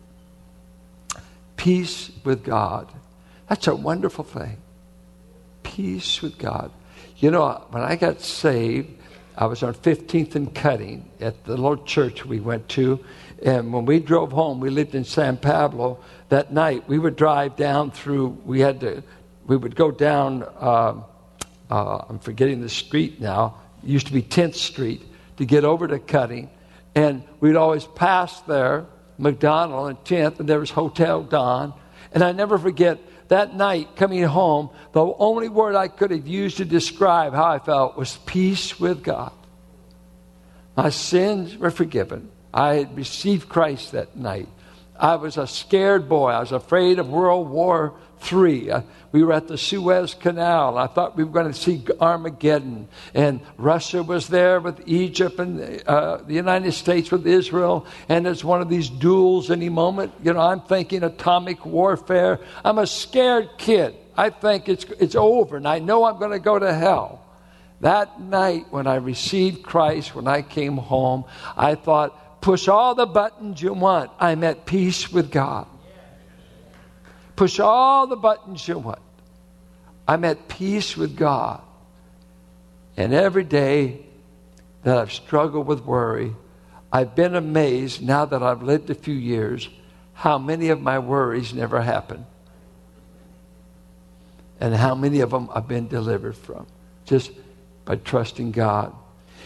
Peace 1.57 2.11
with 2.23 2.45
God. 2.45 2.93
That's 3.49 3.67
a 3.67 3.75
wonderful 3.75 4.25
thing. 4.25 4.59
Peace 5.62 6.23
with 6.23 6.38
God. 6.38 6.71
You 7.17 7.31
know, 7.31 7.67
when 7.71 7.83
I 7.83 7.97
got 7.97 8.21
saved, 8.21 8.99
I 9.37 9.47
was 9.47 9.62
on 9.62 9.75
15th 9.75 10.35
and 10.35 10.55
Cutting 10.55 11.09
at 11.21 11.45
the 11.45 11.57
little 11.57 11.85
church 11.85 12.25
we 12.25 12.40
went 12.40 12.69
to. 12.71 13.05
And 13.43 13.73
when 13.73 13.87
we 13.87 13.99
drove 13.99 14.33
home, 14.33 14.61
we 14.61 14.71
lived 14.71 14.95
in 14.95 15.05
San 15.05 15.37
Pablo. 15.37 15.99
That 16.29 16.52
night, 16.52 16.88
we 16.88 16.99
would 16.99 17.17
drive 17.17 17.57
down 17.57 17.90
through, 17.90 18.38
we 18.45 18.61
had 18.61 18.81
to, 18.81 19.02
we 19.47 19.57
would 19.57 19.76
go 19.76 19.90
down. 19.90 20.43
Uh, 20.43 21.02
uh, 21.71 22.05
I'm 22.09 22.19
forgetting 22.19 22.61
the 22.61 22.69
street 22.69 23.21
now, 23.21 23.57
it 23.83 23.88
used 23.88 24.09
to 24.09 24.12
be 24.12 24.23
10th 24.23 24.57
Street, 24.57 25.02
to 25.37 25.45
get 25.45 25.64
over 25.64 25.87
to 25.88 25.99
Cutting. 25.99 26.50
And 26.95 27.23
we'd 27.38 27.57
always 27.57 27.87
pass 27.87 28.40
there, 28.43 28.87
McDonald 29.17 29.88
and 29.88 29.99
10th, 30.05 30.40
and 30.40 30.49
there 30.49 30.59
was 30.59 30.71
Hotel 30.71 31.23
Don. 31.23 31.73
And 32.12 32.25
I 32.25 32.33
never 32.33 32.59
forget 32.59 32.99
that 33.31 33.55
night 33.55 33.95
coming 33.95 34.25
home, 34.25 34.71
the 34.93 35.05
only 35.05 35.49
word 35.49 35.77
I 35.77 35.87
could 35.87 36.11
have 36.11 36.27
used 36.27 36.59
to 36.59 36.65
describe 36.65 37.33
how 37.33 37.45
I 37.45 37.61
felt 37.61 37.97
was 37.97 38.17
peace 38.27 38.79
with 38.79 39.05
God. 39.05 39.33
My 40.77 40.91
sins 40.91 41.57
were 41.57 41.71
forgiven. 41.71 42.29
I 42.53 42.75
had 42.75 42.97
received 42.97 43.49
Christ 43.49 43.93
that 43.93 44.17
night. 44.17 44.49
I 44.99 45.15
was 45.15 45.37
a 45.37 45.47
scared 45.47 46.09
boy. 46.09 46.31
I 46.31 46.41
was 46.41 46.51
afraid 46.51 46.99
of 46.99 47.09
World 47.09 47.49
War 47.49 47.95
III. 48.33 48.71
Uh, 48.71 48.83
we 49.12 49.25
were 49.25 49.33
at 49.33 49.49
the 49.49 49.59
Suez 49.59 50.15
Canal. 50.15 50.79
I 50.79 50.87
thought 50.87 51.17
we 51.17 51.25
were 51.25 51.33
going 51.33 51.53
to 51.53 51.59
see 51.59 51.85
Armageddon. 52.00 52.89
And 53.15 53.41
Russia 53.57 54.03
was 54.03 54.29
there 54.29 54.61
with 54.61 54.81
Egypt 54.87 55.39
and 55.39 55.83
uh, 55.87 56.19
the 56.19 56.35
United 56.35 56.73
States 56.73 57.11
with 57.11 57.27
Israel. 57.27 57.87
And 58.09 58.27
it's 58.27 58.45
one 58.45 58.61
of 58.61 58.69
these 58.69 58.89
duels 58.89 59.50
any 59.50 59.69
moment. 59.69 60.12
You 60.23 60.33
know, 60.33 60.41
I'm 60.41 60.61
thinking 60.61 61.03
atomic 61.03 61.65
warfare. 61.67 62.41
I'm 62.65 62.79
a 62.79 62.87
scared 62.87 63.50
kid. 63.59 63.95
I 64.17 64.31
think 64.31 64.69
it's, 64.69 64.85
it's 64.99 65.15
over 65.15 65.57
and 65.57 65.67
I 65.67 65.79
know 65.79 66.05
I'm 66.05 66.19
going 66.19 66.33
to 66.33 66.39
go 66.39 66.59
to 66.59 66.73
hell. 66.73 67.25
That 67.81 68.21
night 68.21 68.67
when 68.71 68.87
I 68.87 68.97
received 68.97 69.62
Christ, 69.62 70.15
when 70.15 70.29
I 70.29 70.43
came 70.43 70.77
home, 70.77 71.25
I 71.57 71.75
thought, 71.75 72.21
Push 72.41 72.69
all 72.69 72.95
the 72.95 73.07
buttons 73.07 73.61
you 73.61 73.75
want. 73.75 74.11
I'm 74.19 74.45
at 74.45 74.65
peace 74.65 75.12
with 75.12 75.31
God. 75.31 75.67
Push 77.41 77.59
all 77.59 78.07
the 78.07 78.17
buttons 78.17 78.69
you 78.69 78.77
want. 78.77 78.99
I'm 80.07 80.27
at 80.27 80.47
peace 80.49 80.95
with 80.95 81.17
God. 81.17 81.63
And 82.99 83.15
every 83.15 83.45
day 83.45 84.05
that 84.83 84.99
I've 84.99 85.11
struggled 85.11 85.67
with 85.67 85.81
worry, 85.81 86.35
I've 86.93 87.15
been 87.15 87.35
amazed 87.35 88.03
now 88.03 88.27
that 88.27 88.43
I've 88.43 88.63
lived 88.63 88.91
a 88.91 88.95
few 88.95 89.15
years 89.15 89.71
how 90.13 90.37
many 90.37 90.69
of 90.69 90.83
my 90.83 90.99
worries 90.99 91.55
never 91.55 91.81
happened 91.81 92.27
And 94.61 94.75
how 94.75 94.95
many 94.95 95.21
of 95.21 95.31
them 95.31 95.49
I've 95.55 95.67
been 95.67 95.89
delivered 95.89 96.37
from 96.37 96.67
just 97.07 97.31
by 97.87 97.97
trusting 97.97 98.51
God. 98.51 98.95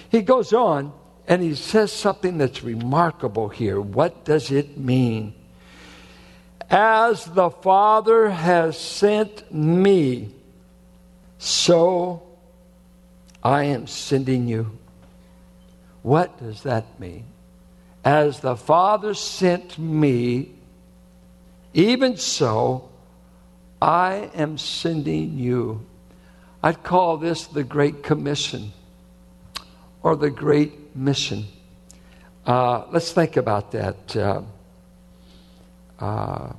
He 0.08 0.22
goes 0.22 0.52
on 0.52 0.92
and 1.28 1.40
he 1.40 1.54
says 1.54 1.92
something 1.92 2.38
that's 2.38 2.64
remarkable 2.64 3.50
here. 3.50 3.80
What 3.80 4.24
does 4.24 4.50
it 4.50 4.76
mean? 4.76 5.34
As 6.70 7.24
the 7.24 7.50
Father 7.50 8.30
has 8.30 8.78
sent 8.78 9.52
me, 9.52 10.30
so 11.38 12.22
I 13.42 13.64
am 13.64 13.86
sending 13.86 14.48
you. 14.48 14.78
What 16.02 16.38
does 16.38 16.62
that 16.62 16.98
mean? 16.98 17.24
As 18.04 18.40
the 18.40 18.56
Father 18.56 19.14
sent 19.14 19.78
me, 19.78 20.50
even 21.72 22.16
so 22.16 22.88
I 23.80 24.30
am 24.34 24.58
sending 24.58 25.38
you. 25.38 25.84
I'd 26.62 26.82
call 26.82 27.18
this 27.18 27.46
the 27.46 27.64
Great 27.64 28.02
Commission 28.02 28.72
or 30.02 30.16
the 30.16 30.30
Great 30.30 30.96
mission. 30.96 31.44
Uh, 32.46 32.84
let's 32.90 33.12
think 33.12 33.36
about 33.36 33.72
that. 33.72 34.16
Uh, 34.16 34.42
uh, 36.04 36.52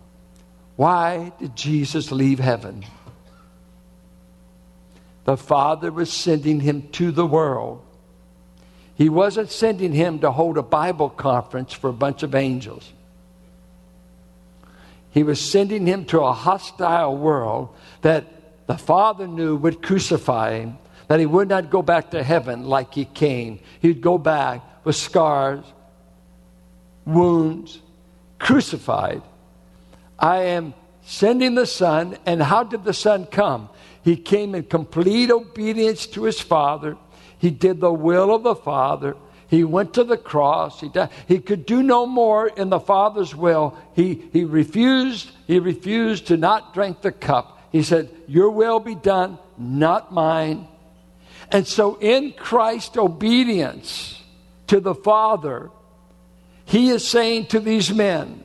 why 0.75 1.31
did 1.39 1.55
Jesus 1.55 2.11
leave 2.11 2.39
heaven? 2.39 2.83
The 5.25 5.37
Father 5.37 5.91
was 5.91 6.11
sending 6.11 6.61
him 6.61 6.89
to 6.93 7.11
the 7.11 7.27
world. 7.27 7.85
He 8.95 9.07
wasn't 9.07 9.51
sending 9.51 9.91
him 9.91 10.17
to 10.19 10.31
hold 10.31 10.57
a 10.57 10.63
Bible 10.63 11.11
conference 11.11 11.73
for 11.73 11.91
a 11.91 11.93
bunch 11.93 12.23
of 12.23 12.33
angels. 12.33 12.91
He 15.11 15.21
was 15.21 15.39
sending 15.39 15.85
him 15.85 16.05
to 16.05 16.21
a 16.21 16.33
hostile 16.33 17.15
world 17.15 17.69
that 18.01 18.25
the 18.65 18.79
Father 18.79 19.27
knew 19.27 19.55
would 19.57 19.83
crucify 19.83 20.57
him 20.59 20.79
that 21.07 21.19
he 21.19 21.27
would 21.27 21.49
not 21.49 21.69
go 21.69 21.83
back 21.83 22.09
to 22.11 22.23
heaven 22.23 22.63
like 22.63 22.95
he 22.95 23.05
came. 23.05 23.59
He'd 23.79 24.01
go 24.01 24.17
back 24.17 24.63
with 24.83 24.95
scars, 24.95 25.63
wounds, 27.05 27.79
crucified. 28.39 29.21
I 30.17 30.43
am 30.43 30.74
sending 31.03 31.55
the 31.55 31.65
Son, 31.65 32.17
and 32.25 32.41
how 32.41 32.63
did 32.63 32.84
the 32.84 32.93
Son 32.93 33.25
come? 33.25 33.69
He 34.03 34.15
came 34.15 34.55
in 34.55 34.63
complete 34.63 35.31
obedience 35.31 36.05
to 36.07 36.24
his 36.24 36.39
Father. 36.39 36.98
He 37.38 37.50
did 37.50 37.79
the 37.79 37.91
will 37.91 38.34
of 38.34 38.43
the 38.43 38.55
Father. 38.55 39.15
He 39.48 39.63
went 39.63 39.93
to 39.95 40.03
the 40.03 40.17
cross. 40.17 40.81
He, 40.81 40.89
died. 40.89 41.10
he 41.27 41.39
could 41.39 41.65
do 41.65 41.84
no 41.84 42.05
more 42.05 42.48
in 42.48 42.69
the 42.69 42.79
Father's 42.79 43.36
will. 43.36 43.77
He, 43.93 44.24
he 44.31 44.43
refused. 44.43 45.31
He 45.48 45.60
refused 45.60 46.27
to 46.27 46.38
not 46.38 46.74
drink 46.74 47.01
the 47.01 47.12
cup. 47.12 47.60
He 47.72 47.84
said, 47.84 48.10
"Your 48.27 48.50
will 48.51 48.79
be 48.79 48.95
done, 48.95 49.38
not 49.57 50.13
mine." 50.13 50.67
And 51.51 51.67
so, 51.67 51.98
in 52.00 52.31
Christ's 52.34 52.98
obedience 52.98 54.24
to 54.67 54.79
the 54.79 54.95
Father, 54.95 55.69
he 56.65 56.89
is 56.89 57.07
saying 57.07 57.48
to 57.48 57.60
these 57.60 57.93
men, 57.93 58.43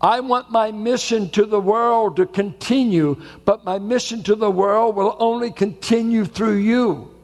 I 0.00 0.20
want 0.20 0.50
my 0.50 0.72
mission 0.72 1.28
to 1.30 1.44
the 1.44 1.60
world 1.60 2.16
to 2.16 2.26
continue, 2.26 3.20
but 3.44 3.64
my 3.64 3.78
mission 3.78 4.22
to 4.24 4.34
the 4.34 4.50
world 4.50 4.96
will 4.96 5.16
only 5.18 5.50
continue 5.50 6.24
through 6.24 6.56
you. 6.56 7.14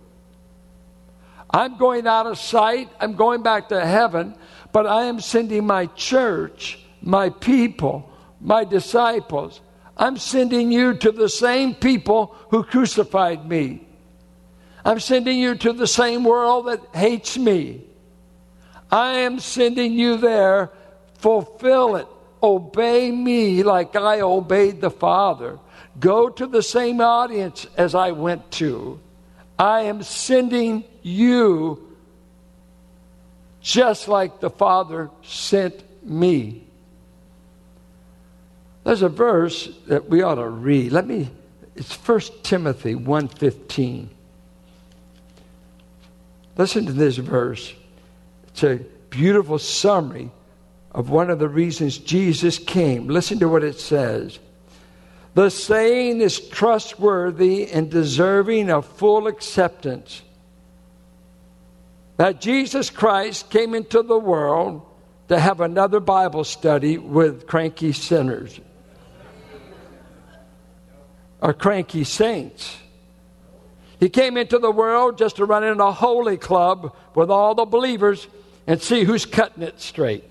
I'm 1.50 1.78
going 1.78 2.06
out 2.06 2.26
of 2.26 2.38
sight, 2.38 2.90
I'm 3.00 3.14
going 3.14 3.42
back 3.42 3.70
to 3.70 3.84
heaven, 3.84 4.34
but 4.72 4.86
I 4.86 5.04
am 5.04 5.20
sending 5.20 5.66
my 5.66 5.86
church, 5.86 6.78
my 7.00 7.30
people, 7.30 8.12
my 8.42 8.64
disciples. 8.64 9.62
I'm 9.96 10.18
sending 10.18 10.70
you 10.70 10.92
to 10.98 11.12
the 11.12 11.30
same 11.30 11.74
people 11.74 12.36
who 12.50 12.62
crucified 12.62 13.48
me. 13.48 13.86
I'm 14.84 15.00
sending 15.00 15.38
you 15.38 15.54
to 15.54 15.72
the 15.72 15.86
same 15.86 16.24
world 16.24 16.66
that 16.66 16.80
hates 16.94 17.38
me. 17.38 17.84
I 18.90 19.20
am 19.20 19.40
sending 19.40 19.94
you 19.94 20.18
there. 20.18 20.70
Fulfill 21.14 21.96
it. 21.96 22.06
Obey 22.46 23.10
me 23.10 23.64
like 23.64 23.96
I 23.96 24.20
obeyed 24.20 24.80
the 24.80 24.90
Father. 24.90 25.58
Go 25.98 26.28
to 26.28 26.46
the 26.46 26.62
same 26.62 27.00
audience 27.00 27.66
as 27.76 27.94
I 27.94 28.12
went 28.12 28.50
to. 28.52 29.00
I 29.58 29.82
am 29.82 30.04
sending 30.04 30.84
you 31.02 31.96
just 33.60 34.06
like 34.06 34.38
the 34.38 34.50
Father 34.50 35.10
sent 35.22 35.82
me. 36.08 36.64
There's 38.84 39.02
a 39.02 39.08
verse 39.08 39.68
that 39.88 40.08
we 40.08 40.22
ought 40.22 40.36
to 40.36 40.48
read. 40.48 40.92
Let 40.92 41.08
me 41.08 41.28
it's 41.74 41.94
1 41.94 42.20
Timothy 42.44 42.94
1:15. 42.94 44.08
Listen 46.56 46.86
to 46.86 46.92
this 46.92 47.16
verse. 47.16 47.74
It's 48.46 48.62
a 48.62 48.76
beautiful 49.10 49.58
summary 49.58 50.30
of 50.96 51.10
one 51.10 51.28
of 51.28 51.38
the 51.38 51.48
reasons 51.48 51.98
Jesus 51.98 52.58
came. 52.58 53.06
Listen 53.06 53.38
to 53.40 53.48
what 53.50 53.62
it 53.62 53.78
says. 53.78 54.38
The 55.34 55.50
saying 55.50 56.22
is 56.22 56.40
trustworthy 56.40 57.70
and 57.70 57.90
deserving 57.90 58.70
of 58.70 58.86
full 58.86 59.26
acceptance 59.26 60.22
that 62.16 62.40
Jesus 62.40 62.88
Christ 62.88 63.50
came 63.50 63.74
into 63.74 64.02
the 64.02 64.18
world 64.18 64.80
to 65.28 65.38
have 65.38 65.60
another 65.60 66.00
Bible 66.00 66.44
study 66.44 66.96
with 66.96 67.46
cranky 67.46 67.92
sinners 67.92 68.58
or 71.42 71.52
cranky 71.52 72.04
saints. 72.04 72.74
He 74.00 74.08
came 74.08 74.38
into 74.38 74.58
the 74.58 74.70
world 74.70 75.18
just 75.18 75.36
to 75.36 75.44
run 75.44 75.62
in 75.62 75.78
a 75.78 75.92
holy 75.92 76.38
club 76.38 76.96
with 77.14 77.30
all 77.30 77.54
the 77.54 77.66
believers 77.66 78.26
and 78.66 78.80
see 78.80 79.04
who's 79.04 79.26
cutting 79.26 79.62
it 79.62 79.78
straight. 79.78 80.24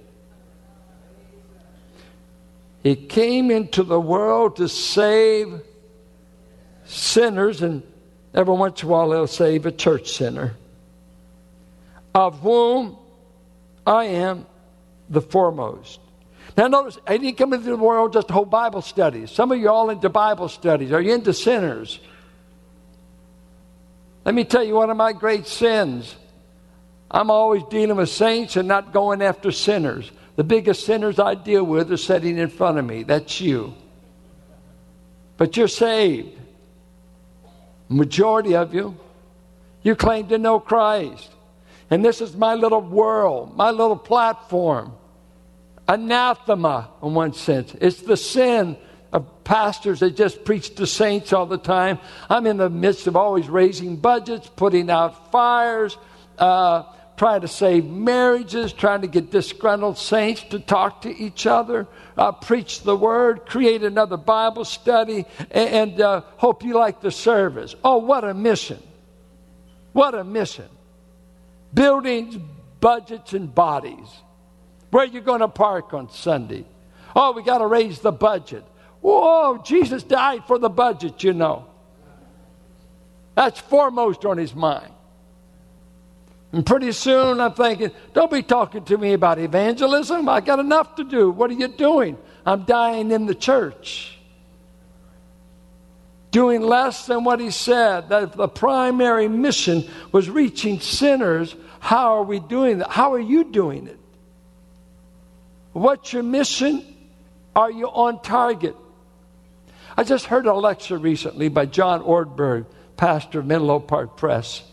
He 2.85 2.95
came 2.95 3.51
into 3.51 3.83
the 3.83 3.99
world 3.99 4.55
to 4.57 4.69
save 4.69 5.59
sinners, 6.85 7.61
and 7.61 7.83
Every 8.35 8.53
once 8.53 8.83
in 8.83 8.89
a 8.89 8.91
while, 8.91 9.11
he'll 9.11 9.27
save 9.27 9.65
a 9.65 9.71
church 9.71 10.11
sinner, 10.11 10.55
of 12.13 12.37
whom 12.41 12.97
I 13.87 14.05
am 14.05 14.45
the 15.09 15.21
foremost. 15.21 16.01
Now, 16.57 16.67
notice, 16.67 16.99
I 17.07 17.15
didn't 17.17 17.37
come 17.37 17.53
into 17.53 17.69
the 17.69 17.77
world 17.77 18.11
just 18.11 18.27
to 18.27 18.33
hold 18.33 18.49
Bible 18.49 18.81
studies. 18.81 19.31
Some 19.31 19.53
of 19.53 19.57
you 19.57 19.69
all 19.69 19.89
into 19.89 20.09
Bible 20.09 20.49
studies. 20.49 20.91
Are 20.91 21.01
you 21.01 21.13
into 21.13 21.33
sinners? 21.33 21.99
Let 24.25 24.35
me 24.35 24.43
tell 24.43 24.63
you 24.63 24.75
one 24.75 24.89
of 24.89 24.97
my 24.97 25.13
great 25.13 25.47
sins. 25.47 26.13
I'm 27.09 27.31
always 27.31 27.63
dealing 27.69 27.95
with 27.95 28.09
saints 28.09 28.57
and 28.57 28.67
not 28.67 28.91
going 28.91 29.21
after 29.21 29.51
sinners. 29.51 30.11
The 30.35 30.43
biggest 30.43 30.85
sinners 30.85 31.19
I 31.19 31.35
deal 31.35 31.63
with 31.63 31.91
are 31.91 31.97
sitting 31.97 32.37
in 32.37 32.49
front 32.49 32.77
of 32.77 32.85
me. 32.85 33.03
That's 33.03 33.39
you. 33.39 33.73
But 35.37 35.55
you're 35.55 35.67
saved. 35.67 36.37
Majority 37.87 38.55
of 38.55 38.73
you, 38.73 38.97
you 39.83 39.95
claim 39.95 40.27
to 40.27 40.37
know 40.37 40.59
Christ. 40.59 41.29
And 41.89 42.03
this 42.03 42.19
is 42.19 42.35
my 42.35 42.55
little 42.55 42.81
world, 42.81 43.55
my 43.55 43.69
little 43.69 43.97
platform. 43.97 44.93
Anathema, 45.87 46.89
in 47.03 47.13
one 47.13 47.33
sense. 47.33 47.75
It's 47.79 48.01
the 48.01 48.17
sin 48.17 48.75
of 49.13 49.43
pastors 49.43 49.99
that 49.99 50.15
just 50.15 50.43
preach 50.43 50.75
to 50.75 50.87
saints 50.87 51.31
all 51.31 51.45
the 51.45 51.59
time. 51.59 51.99
I'm 52.27 52.47
in 52.47 52.57
the 52.57 52.69
midst 52.69 53.05
of 53.05 53.15
always 53.15 53.47
raising 53.47 53.97
budgets, 53.97 54.49
putting 54.55 54.89
out 54.89 55.31
fires, 55.31 55.95
uh, 56.39 56.83
trying 57.17 57.41
to 57.41 57.47
save 57.47 57.85
marriages, 57.85 58.73
trying 58.73 59.01
to 59.01 59.07
get 59.07 59.31
disgruntled 59.31 59.97
saints 59.97 60.43
to 60.43 60.59
talk 60.59 61.01
to 61.01 61.15
each 61.15 61.45
other, 61.45 61.87
uh, 62.17 62.31
preach 62.31 62.81
the 62.81 62.95
word, 62.95 63.45
create 63.45 63.83
another 63.83 64.17
Bible 64.17 64.65
study, 64.65 65.25
and, 65.51 65.91
and 65.91 66.01
uh, 66.01 66.21
hope 66.37 66.63
you 66.63 66.73
like 66.75 67.01
the 67.01 67.11
service. 67.11 67.75
Oh, 67.83 67.97
what 67.97 68.23
a 68.23 68.33
mission! 68.33 68.81
What 69.93 70.13
a 70.13 70.25
mission. 70.25 70.67
Buildings, 71.73 72.37
budgets, 72.81 73.31
and 73.31 73.53
bodies. 73.53 74.09
Where 74.91 75.03
are 75.03 75.07
you 75.07 75.21
going 75.21 75.39
to 75.39 75.47
park 75.47 75.93
on 75.93 76.09
Sunday? 76.09 76.65
Oh, 77.15 77.31
we 77.31 77.43
got 77.43 77.59
to 77.59 77.67
raise 77.67 77.99
the 77.99 78.11
budget. 78.11 78.65
Whoa, 78.99 79.61
Jesus 79.63 80.03
died 80.03 80.43
for 80.47 80.59
the 80.59 80.69
budget, 80.69 81.23
you 81.23 81.31
know. 81.31 81.67
That's 83.35 83.59
foremost 83.59 84.25
on 84.25 84.37
his 84.37 84.53
mind. 84.53 84.91
And 86.55 86.65
pretty 86.65 86.93
soon 86.93 87.41
I'm 87.41 87.53
thinking, 87.53 87.91
don't 88.13 88.31
be 88.31 88.41
talking 88.41 88.85
to 88.85 88.97
me 88.97 89.11
about 89.11 89.39
evangelism. 89.39 90.29
I 90.29 90.39
got 90.39 90.59
enough 90.59 90.95
to 90.95 91.03
do. 91.03 91.29
What 91.29 91.51
are 91.51 91.55
you 91.55 91.67
doing? 91.67 92.17
I'm 92.45 92.63
dying 92.63 93.11
in 93.11 93.25
the 93.25 93.35
church. 93.35 94.17
Doing 96.31 96.61
less 96.61 97.07
than 97.07 97.25
what 97.25 97.41
he 97.41 97.51
said. 97.51 98.07
That 98.07 98.37
the 98.37 98.47
primary 98.47 99.27
mission 99.27 99.83
was 100.13 100.29
reaching 100.29 100.79
sinners, 100.79 101.53
how 101.81 102.19
are 102.19 102.23
we 102.23 102.39
doing 102.39 102.77
that? 102.77 102.89
How 102.89 103.11
are 103.11 103.19
you 103.19 103.43
doing 103.43 103.87
it? 103.87 103.99
What's 105.73 106.13
your 106.13 106.23
mission? 106.23 106.85
Are 107.53 107.69
you 107.69 107.87
on 107.87 108.21
target? 108.21 108.77
I 109.97 110.05
just 110.05 110.27
heard 110.27 110.45
a 110.45 110.53
lecture 110.53 110.97
recently 110.97 111.49
by 111.49 111.65
John 111.65 112.01
Ortberg, 112.01 112.65
pastor 112.95 113.39
of 113.39 113.45
Menlo 113.45 113.81
Park 113.81 114.15
Press 114.15 114.63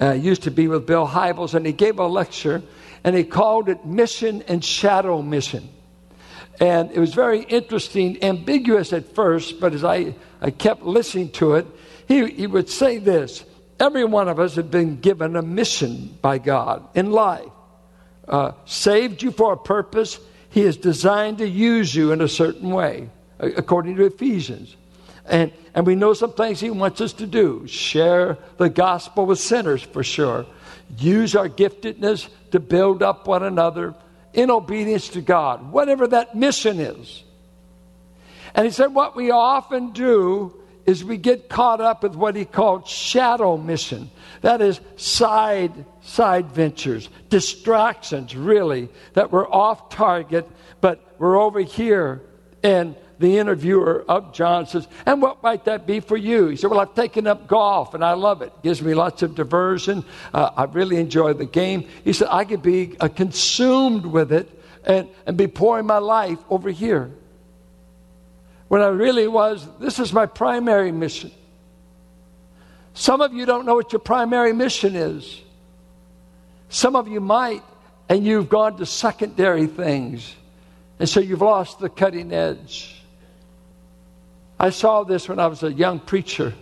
uh, 0.00 0.12
used 0.12 0.44
to 0.44 0.50
be 0.50 0.68
with 0.68 0.86
Bill 0.86 1.06
Hybels, 1.06 1.54
and 1.54 1.66
he 1.66 1.72
gave 1.72 1.98
a 1.98 2.06
lecture, 2.06 2.62
and 3.04 3.16
he 3.16 3.24
called 3.24 3.68
it 3.68 3.84
Mission 3.84 4.42
and 4.48 4.64
Shadow 4.64 5.22
Mission. 5.22 5.68
And 6.60 6.90
it 6.90 6.98
was 6.98 7.14
very 7.14 7.42
interesting, 7.42 8.22
ambiguous 8.22 8.92
at 8.92 9.14
first, 9.14 9.60
but 9.60 9.74
as 9.74 9.84
I, 9.84 10.14
I 10.40 10.50
kept 10.50 10.82
listening 10.82 11.30
to 11.32 11.54
it, 11.54 11.66
he, 12.06 12.26
he 12.30 12.46
would 12.46 12.68
say 12.68 12.98
this 12.98 13.44
Every 13.80 14.04
one 14.04 14.28
of 14.28 14.40
us 14.40 14.56
had 14.56 14.70
been 14.70 14.98
given 14.98 15.36
a 15.36 15.42
mission 15.42 16.18
by 16.20 16.38
God 16.38 16.88
in 16.96 17.12
life. 17.12 17.48
Uh, 18.26 18.52
saved 18.64 19.22
you 19.22 19.30
for 19.30 19.52
a 19.52 19.56
purpose, 19.56 20.18
He 20.50 20.62
is 20.62 20.76
designed 20.76 21.38
to 21.38 21.48
use 21.48 21.94
you 21.94 22.12
in 22.12 22.20
a 22.20 22.28
certain 22.28 22.70
way, 22.70 23.08
according 23.38 23.96
to 23.96 24.04
Ephesians. 24.04 24.76
And, 25.28 25.52
and 25.74 25.86
we 25.86 25.94
know 25.94 26.14
some 26.14 26.32
things 26.32 26.58
He 26.60 26.70
wants 26.70 27.00
us 27.00 27.12
to 27.14 27.26
do 27.26 27.66
share 27.66 28.38
the 28.56 28.70
gospel 28.70 29.26
with 29.26 29.38
sinners 29.38 29.82
for 29.82 30.02
sure, 30.02 30.46
use 30.96 31.36
our 31.36 31.48
giftedness 31.48 32.28
to 32.50 32.60
build 32.60 33.02
up 33.02 33.26
one 33.26 33.42
another 33.42 33.94
in 34.32 34.50
obedience 34.50 35.08
to 35.10 35.20
God, 35.20 35.70
whatever 35.70 36.06
that 36.08 36.34
mission 36.34 36.80
is. 36.80 37.22
And 38.54 38.64
He 38.64 38.72
said, 38.72 38.94
What 38.94 39.14
we 39.14 39.30
often 39.30 39.92
do 39.92 40.54
is 40.86 41.04
we 41.04 41.18
get 41.18 41.50
caught 41.50 41.82
up 41.82 42.02
with 42.02 42.14
what 42.14 42.34
He 42.34 42.46
called 42.46 42.88
shadow 42.88 43.58
mission. 43.58 44.10
That 44.40 44.62
is 44.62 44.80
side 44.96 45.84
side 46.00 46.46
ventures, 46.52 47.10
distractions, 47.28 48.34
really, 48.34 48.88
that 49.12 49.30
we're 49.30 49.48
off 49.48 49.90
target, 49.90 50.48
but 50.80 51.04
we're 51.18 51.38
over 51.38 51.60
here 51.60 52.22
and 52.62 52.96
the 53.18 53.38
interviewer 53.38 54.04
of 54.08 54.32
John 54.32 54.66
says, 54.66 54.86
And 55.04 55.20
what 55.20 55.42
might 55.42 55.64
that 55.64 55.86
be 55.86 56.00
for 56.00 56.16
you? 56.16 56.46
He 56.46 56.56
said, 56.56 56.70
Well, 56.70 56.80
I've 56.80 56.94
taken 56.94 57.26
up 57.26 57.46
golf 57.46 57.94
and 57.94 58.04
I 58.04 58.12
love 58.12 58.42
it. 58.42 58.46
it 58.46 58.62
gives 58.62 58.80
me 58.80 58.94
lots 58.94 59.22
of 59.22 59.34
diversion. 59.34 60.04
Uh, 60.32 60.50
I 60.56 60.64
really 60.64 60.96
enjoy 60.96 61.32
the 61.32 61.46
game. 61.46 61.88
He 62.04 62.12
said, 62.12 62.28
I 62.30 62.44
could 62.44 62.62
be 62.62 62.96
uh, 63.00 63.08
consumed 63.08 64.06
with 64.06 64.32
it 64.32 64.48
and, 64.84 65.08
and 65.26 65.36
be 65.36 65.48
pouring 65.48 65.86
my 65.86 65.98
life 65.98 66.38
over 66.48 66.70
here. 66.70 67.10
When 68.68 68.82
I 68.82 68.88
really 68.88 69.26
was, 69.26 69.66
this 69.80 69.98
is 69.98 70.12
my 70.12 70.26
primary 70.26 70.92
mission. 70.92 71.32
Some 72.94 73.20
of 73.20 73.32
you 73.32 73.46
don't 73.46 73.64
know 73.64 73.74
what 73.74 73.92
your 73.92 74.00
primary 74.00 74.52
mission 74.52 74.94
is. 74.94 75.40
Some 76.68 76.96
of 76.96 77.08
you 77.08 77.20
might, 77.20 77.62
and 78.08 78.24
you've 78.24 78.48
gone 78.48 78.76
to 78.78 78.86
secondary 78.86 79.66
things. 79.66 80.34
And 80.98 81.08
so 81.08 81.20
you've 81.20 81.40
lost 81.40 81.78
the 81.78 81.88
cutting 81.88 82.32
edge. 82.32 82.97
I 84.58 84.70
saw 84.70 85.04
this 85.04 85.28
when 85.28 85.38
I 85.38 85.46
was 85.46 85.62
a 85.62 85.72
young 85.72 86.00
preacher. 86.00 86.54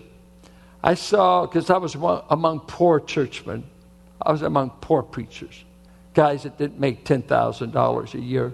I 0.82 0.94
saw, 0.94 1.46
because 1.46 1.70
I 1.70 1.78
was 1.78 1.94
among 1.94 2.60
poor 2.60 3.00
churchmen, 3.00 3.64
I 4.20 4.32
was 4.32 4.42
among 4.42 4.70
poor 4.80 5.02
preachers, 5.02 5.64
guys 6.14 6.44
that 6.44 6.58
didn't 6.58 6.78
make 6.78 7.04
$10,000 7.04 8.14
a 8.14 8.20
year. 8.20 8.52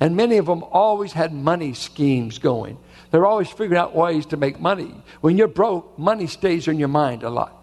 And 0.00 0.16
many 0.16 0.36
of 0.36 0.46
them 0.46 0.62
always 0.64 1.12
had 1.12 1.32
money 1.32 1.72
schemes 1.72 2.38
going. 2.38 2.76
They're 3.10 3.26
always 3.26 3.48
figuring 3.48 3.78
out 3.78 3.94
ways 3.94 4.26
to 4.26 4.36
make 4.36 4.60
money. 4.60 4.94
When 5.20 5.38
you're 5.38 5.48
broke, 5.48 5.98
money 5.98 6.26
stays 6.26 6.68
in 6.68 6.78
your 6.78 6.88
mind 6.88 7.22
a 7.22 7.30
lot. 7.30 7.60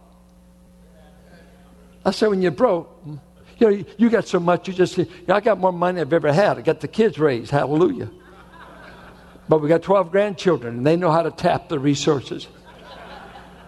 I 2.04 2.12
said, 2.12 2.30
when 2.30 2.42
you're 2.42 2.52
broke, 2.52 2.90
you 3.60 3.70
know, 3.70 3.86
you 3.98 4.10
got 4.10 4.28
so 4.28 4.40
much, 4.40 4.68
you 4.68 4.74
just, 4.74 4.98
know, 4.98 5.06
I 5.30 5.40
got 5.40 5.60
more 5.60 5.72
money 5.72 6.02
I've 6.02 6.12
ever 6.12 6.34
had. 6.34 6.58
I 6.58 6.62
got 6.62 6.80
the 6.80 6.88
kids 6.88 7.20
raised. 7.20 7.52
Hallelujah. 7.52 8.10
But 9.52 9.62
we 9.62 9.68
got 9.68 9.82
12 9.82 10.12
grandchildren, 10.12 10.78
and 10.78 10.88
they 10.88 10.96
know 10.96 11.12
how 11.12 11.24
to 11.24 11.30
tap 11.30 11.68
the 11.68 11.78
resources. 11.78 12.48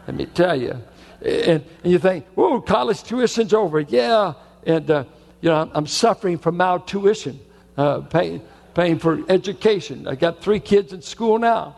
Let 0.08 0.16
me 0.16 0.28
tell 0.28 0.56
you. 0.56 0.82
And, 1.22 1.62
and 1.84 1.92
you 1.92 2.00
think, 2.00 2.26
whoa, 2.36 2.62
college 2.62 3.04
tuition's 3.04 3.54
over. 3.54 3.82
Yeah. 3.82 4.36
And, 4.66 4.90
uh, 4.90 5.04
you 5.42 5.50
know, 5.50 5.58
I'm, 5.58 5.72
I'm, 5.74 5.86
suffering 5.86 6.38
from 6.38 6.56
maltuition, 6.58 7.38
uh, 7.76 8.00
paying, 8.00 8.42
paying 8.74 8.98
for 8.98 9.30
education. 9.30 10.08
I 10.08 10.16
got 10.16 10.42
three 10.42 10.62
kids 10.62 10.94
in 10.94 11.02
school 11.02 11.38
now. 11.38 11.76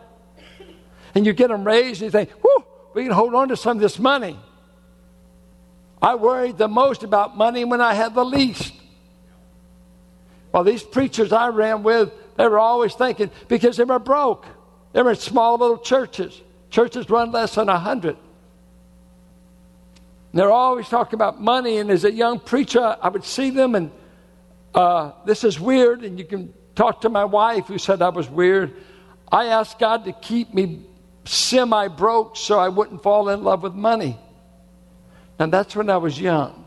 And 1.16 1.26
you 1.26 1.32
get 1.32 1.48
them 1.48 1.64
raised, 1.64 2.00
and 2.00 2.06
you 2.06 2.10
think, 2.12 2.30
whoo, 2.44 2.64
we 2.94 3.02
can 3.02 3.12
hold 3.12 3.34
on 3.34 3.48
to 3.48 3.56
some 3.56 3.76
of 3.76 3.80
this 3.80 3.98
money. 3.98 4.38
I 6.00 6.14
worried 6.14 6.58
the 6.58 6.68
most 6.68 7.02
about 7.02 7.36
money 7.36 7.64
when 7.64 7.80
I 7.80 7.94
had 7.94 8.14
the 8.14 8.24
least. 8.24 8.72
Well, 10.52 10.62
these 10.62 10.84
preachers 10.84 11.32
I 11.32 11.48
ran 11.48 11.82
with, 11.82 12.12
they 12.36 12.46
were 12.48 12.58
always 12.58 12.94
thinking 12.94 13.30
because 13.48 13.76
they 13.76 13.84
were 13.84 13.98
broke. 13.98 14.46
They 14.92 15.02
were 15.02 15.10
in 15.10 15.16
small 15.16 15.58
little 15.58 15.78
churches. 15.78 16.40
Churches 16.70 17.08
run 17.08 17.30
less 17.30 17.54
than 17.54 17.68
a 17.68 17.78
hundred. 17.78 18.16
They're 20.32 20.52
always 20.52 20.88
talking 20.88 21.14
about 21.14 21.40
money. 21.40 21.78
And 21.78 21.90
as 21.90 22.04
a 22.04 22.12
young 22.12 22.40
preacher, 22.40 22.96
I 23.00 23.08
would 23.08 23.24
see 23.24 23.50
them, 23.50 23.74
and 23.74 23.90
uh, 24.74 25.12
this 25.24 25.44
is 25.44 25.58
weird. 25.58 26.04
And 26.04 26.18
you 26.18 26.24
can 26.26 26.52
talk 26.74 27.02
to 27.02 27.08
my 27.08 27.24
wife, 27.24 27.66
who 27.66 27.78
said 27.78 28.02
I 28.02 28.10
was 28.10 28.28
weird. 28.28 28.74
I 29.32 29.46
asked 29.46 29.78
God 29.78 30.04
to 30.04 30.12
keep 30.12 30.52
me 30.52 30.84
semi 31.24 31.88
broke 31.88 32.36
so 32.36 32.58
I 32.58 32.68
wouldn't 32.68 33.02
fall 33.02 33.30
in 33.30 33.42
love 33.42 33.62
with 33.62 33.74
money. 33.74 34.18
And 35.38 35.52
that's 35.52 35.74
when 35.74 35.90
I 35.90 35.96
was 35.96 36.20
young. 36.20 36.64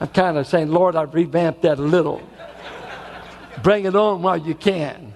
I'm 0.00 0.08
kind 0.08 0.38
of 0.38 0.46
saying, 0.46 0.68
Lord, 0.68 0.94
I've 0.94 1.12
revamped 1.12 1.62
that 1.62 1.78
a 1.78 1.82
little. 1.82 2.22
Bring 3.62 3.84
it 3.84 3.94
on 3.94 4.22
while 4.22 4.36
you 4.36 4.54
can. 4.54 5.14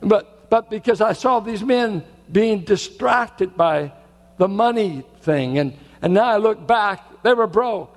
But, 0.00 0.50
but 0.50 0.70
because 0.70 1.00
I 1.00 1.12
saw 1.12 1.40
these 1.40 1.62
men 1.62 2.04
being 2.30 2.60
distracted 2.60 3.56
by 3.56 3.92
the 4.38 4.48
money 4.48 5.04
thing, 5.20 5.58
and, 5.58 5.72
and 6.02 6.14
now 6.14 6.24
I 6.24 6.36
look 6.36 6.66
back, 6.66 7.22
they 7.22 7.34
were 7.34 7.46
broke. 7.46 7.96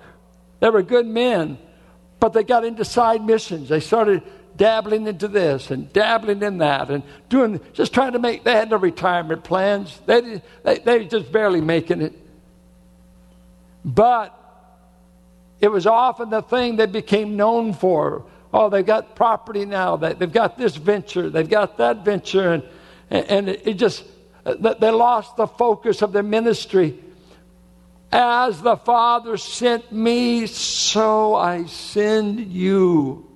They 0.59 0.69
were 0.69 0.81
good 0.81 1.07
men, 1.07 1.57
but 2.19 2.33
they 2.33 2.43
got 2.43 2.65
into 2.65 2.83
side 2.83 3.25
missions. 3.25 3.69
They 3.69 3.79
started 3.79 4.23
dabbling 4.55 5.07
into 5.07 5.27
this 5.27 5.71
and 5.71 5.91
dabbling 5.93 6.43
in 6.43 6.57
that 6.57 6.89
and 6.89 7.01
doing, 7.29 7.61
just 7.73 7.93
trying 7.93 8.13
to 8.13 8.19
make, 8.19 8.43
they 8.43 8.51
had 8.53 8.69
no 8.69 8.77
retirement 8.77 9.43
plans. 9.43 9.99
They, 10.05 10.41
they, 10.63 10.79
they 10.79 11.05
just 11.05 11.31
barely 11.31 11.61
making 11.61 12.01
it. 12.01 12.13
But 13.85 14.35
it 15.61 15.69
was 15.69 15.87
often 15.87 16.29
the 16.29 16.41
thing 16.41 16.75
they 16.75 16.85
became 16.85 17.37
known 17.37 17.73
for. 17.73 18.25
Oh, 18.53 18.69
they've 18.69 18.85
got 18.85 19.15
property 19.15 19.65
now. 19.65 19.95
They've 19.95 20.31
got 20.31 20.57
this 20.57 20.75
venture. 20.75 21.29
They've 21.29 21.49
got 21.49 21.77
that 21.77 22.03
venture. 22.03 22.53
And, 22.53 22.63
and 23.09 23.49
it 23.49 23.75
just, 23.75 24.03
they 24.43 24.89
lost 24.89 25.37
the 25.37 25.47
focus 25.47 26.01
of 26.01 26.13
their 26.13 26.23
ministry. 26.23 26.99
As 28.11 28.61
the 28.61 28.75
Father 28.75 29.37
sent 29.37 29.91
me, 29.91 30.47
so 30.47 31.35
I 31.35 31.65
send 31.65 32.39
you. 32.39 33.29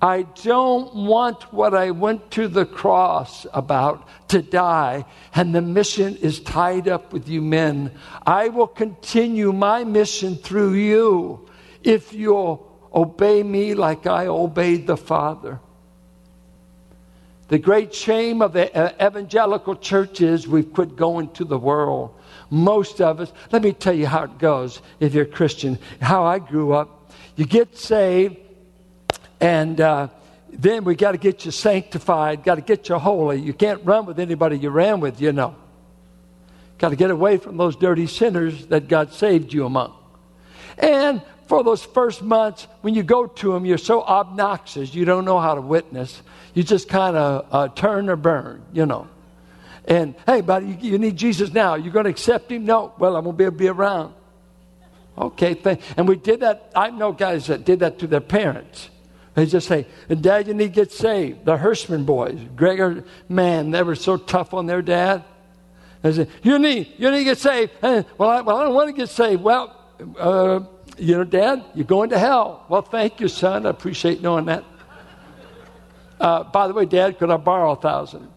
I 0.00 0.22
don't 0.22 0.94
want 0.94 1.52
what 1.52 1.74
I 1.74 1.92
went 1.92 2.32
to 2.32 2.48
the 2.48 2.66
cross 2.66 3.46
about 3.52 4.08
to 4.28 4.42
die, 4.42 5.04
and 5.34 5.54
the 5.54 5.62
mission 5.62 6.16
is 6.16 6.40
tied 6.40 6.88
up 6.88 7.12
with 7.12 7.28
you 7.28 7.40
men. 7.40 7.92
I 8.26 8.48
will 8.48 8.66
continue 8.66 9.52
my 9.52 9.84
mission 9.84 10.34
through 10.36 10.74
you 10.74 11.48
if 11.84 12.12
you'll 12.12 12.71
obey 12.94 13.42
me 13.42 13.74
like 13.74 14.06
I 14.06 14.26
obeyed 14.26 14.86
the 14.86 14.96
Father. 14.96 15.60
The 17.48 17.58
great 17.58 17.94
shame 17.94 18.40
of 18.40 18.54
the 18.54 18.74
uh, 18.74 19.06
evangelical 19.06 19.76
church 19.76 20.20
is 20.20 20.48
we've 20.48 20.72
quit 20.72 20.96
going 20.96 21.30
to 21.32 21.44
the 21.44 21.58
world. 21.58 22.14
Most 22.48 23.00
of 23.00 23.20
us, 23.20 23.32
let 23.50 23.62
me 23.62 23.72
tell 23.72 23.92
you 23.92 24.06
how 24.06 24.24
it 24.24 24.38
goes 24.38 24.80
if 25.00 25.12
you're 25.12 25.24
a 25.24 25.28
Christian, 25.28 25.78
how 26.00 26.24
I 26.24 26.38
grew 26.38 26.72
up. 26.72 27.12
You 27.36 27.44
get 27.44 27.76
saved, 27.76 28.36
and 29.40 29.80
uh, 29.80 30.08
then 30.50 30.84
we 30.84 30.94
got 30.94 31.12
to 31.12 31.18
get 31.18 31.44
you 31.44 31.50
sanctified, 31.50 32.44
got 32.44 32.54
to 32.54 32.60
get 32.60 32.88
you 32.88 32.98
holy. 32.98 33.40
You 33.40 33.52
can't 33.52 33.84
run 33.84 34.06
with 34.06 34.18
anybody 34.18 34.58
you 34.58 34.70
ran 34.70 35.00
with, 35.00 35.20
you 35.20 35.32
know. 35.32 35.56
Got 36.78 36.90
to 36.90 36.96
get 36.96 37.10
away 37.10 37.36
from 37.36 37.56
those 37.56 37.76
dirty 37.76 38.06
sinners 38.06 38.66
that 38.66 38.88
God 38.88 39.12
saved 39.12 39.52
you 39.52 39.66
among. 39.66 39.94
And 40.78 41.22
for 41.52 41.62
those 41.62 41.84
first 41.84 42.22
months, 42.22 42.66
when 42.80 42.94
you 42.94 43.02
go 43.02 43.26
to 43.26 43.52
them, 43.52 43.66
you're 43.66 43.76
so 43.76 44.02
obnoxious, 44.02 44.94
you 44.94 45.04
don't 45.04 45.26
know 45.26 45.38
how 45.38 45.54
to 45.54 45.60
witness. 45.60 46.22
You 46.54 46.62
just 46.62 46.88
kind 46.88 47.14
of 47.14 47.46
uh, 47.52 47.68
turn 47.68 48.08
or 48.08 48.16
burn, 48.16 48.62
you 48.72 48.86
know. 48.86 49.06
And 49.84 50.14
hey, 50.24 50.40
buddy, 50.40 50.68
you, 50.68 50.92
you 50.92 50.98
need 50.98 51.14
Jesus 51.14 51.52
now. 51.52 51.74
You're 51.74 51.92
going 51.92 52.04
to 52.06 52.10
accept 52.10 52.50
him? 52.50 52.64
No. 52.64 52.94
Well, 52.98 53.16
I'm 53.16 53.24
going 53.24 53.34
to 53.34 53.38
be 53.38 53.44
able 53.44 53.52
to 53.52 53.58
be 53.58 53.68
around. 53.68 54.14
Okay, 55.18 55.52
thank, 55.52 55.82
and 55.98 56.08
we 56.08 56.16
did 56.16 56.40
that. 56.40 56.72
I 56.74 56.88
know 56.88 57.12
guys 57.12 57.48
that 57.48 57.66
did 57.66 57.80
that 57.80 57.98
to 57.98 58.06
their 58.06 58.22
parents. 58.22 58.88
They 59.34 59.44
just 59.44 59.68
say, 59.68 59.86
Dad, 60.08 60.48
you 60.48 60.54
need 60.54 60.68
to 60.68 60.80
get 60.80 60.90
saved. 60.90 61.44
The 61.44 61.58
Hirschman 61.58 62.06
boys, 62.06 62.40
Gregor, 62.56 63.04
man, 63.28 63.72
they 63.72 63.82
were 63.82 63.94
so 63.94 64.16
tough 64.16 64.54
on 64.54 64.64
their 64.64 64.80
dad. 64.80 65.22
They 66.00 66.14
said, 66.14 66.30
You 66.42 66.58
need, 66.58 66.94
you 66.96 67.10
need 67.10 67.18
to 67.18 67.24
get 67.24 67.38
saved. 67.38 67.72
And, 67.82 68.06
well, 68.16 68.30
I, 68.30 68.40
well, 68.40 68.56
I 68.56 68.64
don't 68.64 68.74
want 68.74 68.88
to 68.88 68.94
get 68.94 69.10
saved. 69.10 69.42
Well, 69.42 69.76
uh, 70.18 70.60
you 70.98 71.16
know, 71.16 71.24
Dad, 71.24 71.64
you're 71.74 71.84
going 71.84 72.10
to 72.10 72.18
hell. 72.18 72.64
Well, 72.68 72.82
thank 72.82 73.20
you, 73.20 73.28
son. 73.28 73.66
I 73.66 73.70
appreciate 73.70 74.22
knowing 74.22 74.46
that. 74.46 74.64
Uh, 76.20 76.44
by 76.44 76.68
the 76.68 76.74
way, 76.74 76.84
Dad, 76.84 77.18
could 77.18 77.30
I 77.30 77.36
borrow 77.36 77.72
a 77.72 77.76
thousand? 77.76 78.28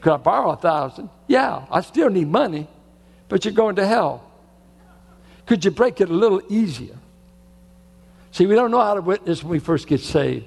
Could 0.00 0.12
I 0.12 0.16
borrow 0.16 0.50
a 0.50 0.56
thousand? 0.56 1.10
Yeah, 1.26 1.64
I 1.70 1.80
still 1.80 2.10
need 2.10 2.28
money, 2.28 2.68
but 3.28 3.44
you're 3.44 3.54
going 3.54 3.76
to 3.76 3.86
hell. 3.86 4.24
Could 5.46 5.64
you 5.64 5.70
break 5.70 6.00
it 6.00 6.10
a 6.10 6.12
little 6.12 6.42
easier? 6.48 6.96
See, 8.32 8.46
we 8.46 8.54
don't 8.54 8.70
know 8.70 8.80
how 8.80 8.94
to 8.94 9.00
witness 9.00 9.42
when 9.42 9.50
we 9.50 9.58
first 9.58 9.86
get 9.86 10.00
saved. 10.00 10.46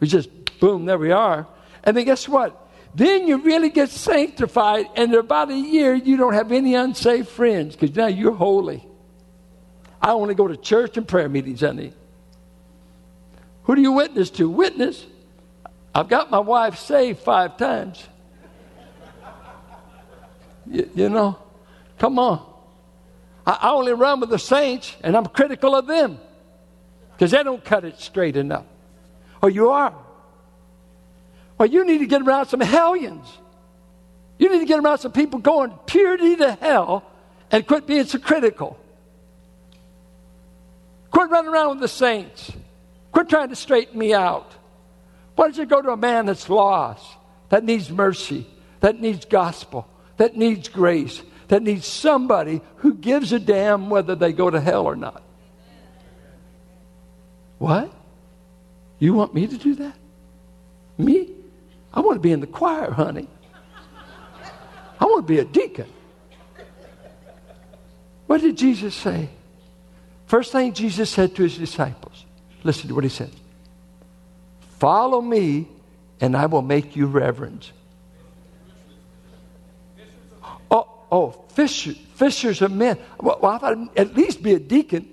We 0.00 0.08
just, 0.08 0.28
boom, 0.58 0.84
there 0.84 0.98
we 0.98 1.12
are. 1.12 1.46
And 1.84 1.96
then 1.96 2.04
guess 2.04 2.28
what? 2.28 2.58
Then 2.94 3.26
you 3.26 3.38
really 3.38 3.70
get 3.70 3.88
sanctified, 3.88 4.86
and 4.96 5.12
in 5.12 5.18
about 5.18 5.50
a 5.50 5.56
year, 5.56 5.94
you 5.94 6.16
don't 6.16 6.34
have 6.34 6.52
any 6.52 6.74
unsaved 6.74 7.28
friends 7.28 7.74
because 7.74 7.96
now 7.96 8.06
you're 8.06 8.34
holy. 8.34 8.86
I 10.00 10.10
only 10.10 10.34
go 10.34 10.46
to 10.46 10.56
church 10.56 10.96
and 10.96 11.08
prayer 11.08 11.28
meetings, 11.28 11.60
honey. 11.60 11.92
Who 13.64 13.76
do 13.76 13.80
you 13.80 13.92
witness 13.92 14.30
to? 14.30 14.48
Witness. 14.48 15.06
I've 15.94 16.08
got 16.08 16.30
my 16.30 16.40
wife 16.40 16.78
saved 16.78 17.20
five 17.20 17.56
times. 17.56 18.06
you, 20.66 20.90
you 20.94 21.08
know, 21.08 21.38
come 21.98 22.18
on. 22.18 22.46
I, 23.46 23.58
I 23.62 23.70
only 23.70 23.92
run 23.92 24.20
with 24.20 24.30
the 24.30 24.38
saints, 24.38 24.94
and 25.02 25.16
I'm 25.16 25.26
critical 25.26 25.74
of 25.74 25.86
them 25.86 26.18
because 27.12 27.30
they 27.30 27.42
don't 27.42 27.64
cut 27.64 27.84
it 27.84 28.00
straight 28.00 28.36
enough. 28.36 28.66
Oh, 29.42 29.48
you 29.48 29.70
are. 29.70 29.94
You 31.70 31.84
need 31.84 31.98
to 31.98 32.06
get 32.06 32.22
around 32.22 32.46
some 32.46 32.60
hellions. 32.60 33.26
You 34.38 34.50
need 34.50 34.60
to 34.60 34.66
get 34.66 34.80
around 34.80 34.98
some 34.98 35.12
people 35.12 35.38
going 35.38 35.72
purity 35.86 36.36
to 36.36 36.52
hell 36.52 37.04
and 37.50 37.66
quit 37.66 37.86
being 37.86 38.04
so 38.04 38.18
critical. 38.18 38.78
Quit 41.10 41.30
running 41.30 41.52
around 41.52 41.70
with 41.70 41.80
the 41.80 41.88
saints. 41.88 42.50
Quit 43.12 43.28
trying 43.28 43.50
to 43.50 43.56
straighten 43.56 43.98
me 43.98 44.14
out. 44.14 44.50
Why 45.36 45.46
don't 45.46 45.56
you 45.56 45.66
go 45.66 45.82
to 45.82 45.90
a 45.90 45.96
man 45.96 46.26
that's 46.26 46.48
lost, 46.48 47.04
that 47.50 47.64
needs 47.64 47.90
mercy, 47.90 48.46
that 48.80 49.00
needs 49.00 49.24
gospel, 49.24 49.86
that 50.16 50.36
needs 50.36 50.68
grace, 50.68 51.22
that 51.48 51.62
needs 51.62 51.86
somebody 51.86 52.62
who 52.76 52.94
gives 52.94 53.32
a 53.32 53.38
damn 53.38 53.90
whether 53.90 54.14
they 54.14 54.32
go 54.32 54.50
to 54.50 54.60
hell 54.60 54.86
or 54.86 54.96
not? 54.96 55.22
What? 57.58 57.92
You 58.98 59.14
want 59.14 59.34
me 59.34 59.46
to 59.46 59.58
do 59.58 59.74
that? 59.76 59.96
Me? 60.98 61.30
I 61.94 62.00
want 62.00 62.16
to 62.16 62.20
be 62.20 62.32
in 62.32 62.40
the 62.40 62.46
choir, 62.46 62.90
honey. 62.90 63.28
I 64.98 65.04
want 65.04 65.26
to 65.26 65.32
be 65.32 65.38
a 65.38 65.44
deacon. 65.44 65.90
What 68.26 68.40
did 68.40 68.56
Jesus 68.56 68.94
say? 68.94 69.28
First 70.26 70.52
thing 70.52 70.72
Jesus 70.72 71.10
said 71.10 71.34
to 71.36 71.42
his 71.42 71.58
disciples 71.58 72.24
listen 72.64 72.88
to 72.88 72.94
what 72.94 73.04
he 73.04 73.10
said 73.10 73.30
Follow 74.78 75.20
me, 75.20 75.68
and 76.20 76.36
I 76.36 76.46
will 76.46 76.62
make 76.62 76.96
you 76.96 77.06
reverend. 77.06 77.70
Oh, 80.70 80.88
oh, 81.10 81.30
fishers, 81.50 81.96
fishers 82.14 82.62
of 82.62 82.72
men. 82.72 82.98
Well, 83.20 83.38
I 83.44 83.58
thought 83.58 83.96
at 83.96 84.14
least 84.16 84.42
be 84.42 84.54
a 84.54 84.58
deacon, 84.58 85.08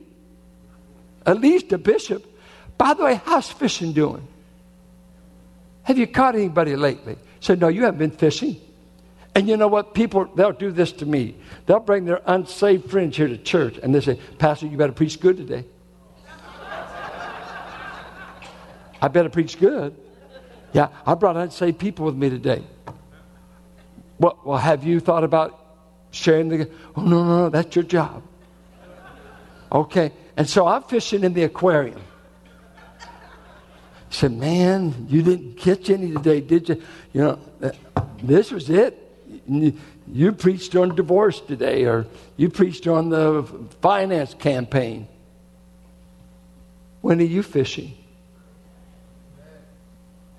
at 1.25 1.39
least 1.39 1.71
a 1.73 1.77
bishop. 1.77 2.25
By 2.77 2.93
the 2.93 3.03
way, 3.03 3.21
how's 3.25 3.51
fishing 3.51 3.91
doing? 3.91 4.25
Have 5.89 5.97
you 5.97 6.05
caught 6.05 6.35
anybody 6.35 6.75
lately? 6.75 7.17
Said, 7.39 7.59
no, 7.59 7.67
you 7.67 7.85
haven't 7.85 7.97
been 7.97 8.11
fishing. 8.11 8.61
And 9.33 9.49
you 9.49 9.57
know 9.57 9.67
what? 9.67 9.95
People, 9.95 10.25
they'll 10.35 10.51
do 10.51 10.71
this 10.71 10.91
to 10.91 11.05
me. 11.07 11.35
They'll 11.65 11.79
bring 11.79 12.05
their 12.05 12.21
unsaved 12.27 12.91
friends 12.91 13.17
here 13.17 13.27
to 13.27 13.39
church 13.39 13.79
and 13.81 13.95
they 13.95 13.99
say, 13.99 14.19
Pastor, 14.37 14.67
you 14.67 14.77
better 14.77 14.93
preach 14.93 15.19
good 15.19 15.37
today. 15.37 15.65
I 19.01 19.07
better 19.07 19.29
preach 19.29 19.59
good. 19.59 19.95
Yeah, 20.73 20.89
I 21.07 21.15
brought 21.15 21.37
unsaved 21.37 21.79
people 21.79 22.05
with 22.05 22.15
me 22.15 22.29
today. 22.29 22.63
Well, 24.19 24.37
well, 24.45 24.59
have 24.59 24.83
you 24.83 24.99
thought 24.99 25.23
about 25.23 25.59
sharing 26.11 26.49
the? 26.49 26.69
Oh, 26.95 27.01
no, 27.01 27.23
no, 27.23 27.37
no, 27.45 27.49
that's 27.49 27.75
your 27.75 27.85
job. 27.85 28.21
Okay. 29.71 30.11
And 30.37 30.47
so 30.47 30.67
I'm 30.67 30.83
fishing 30.83 31.23
in 31.23 31.33
the 31.33 31.45
aquarium. 31.45 31.99
Said, 34.09 34.31
Man, 34.31 35.05
you 35.07 35.21
didn't 35.21 35.57
catch 35.57 35.89
any 35.89 36.11
today, 36.11 36.41
did 36.41 36.69
you? 36.69 36.81
You 37.13 37.21
know, 37.21 37.39
uh, 37.61 38.01
this 38.23 38.51
was 38.51 38.69
it. 38.69 38.97
You 39.47 40.31
preached 40.31 40.75
on 40.75 40.95
divorce 40.95 41.39
today, 41.39 41.85
or 41.85 42.07
you 42.35 42.49
preached 42.49 42.87
on 42.87 43.09
the 43.09 43.43
finance 43.81 44.33
campaign. 44.33 45.07
When 47.01 47.19
are 47.19 47.23
you 47.23 47.43
fishing? 47.43 47.93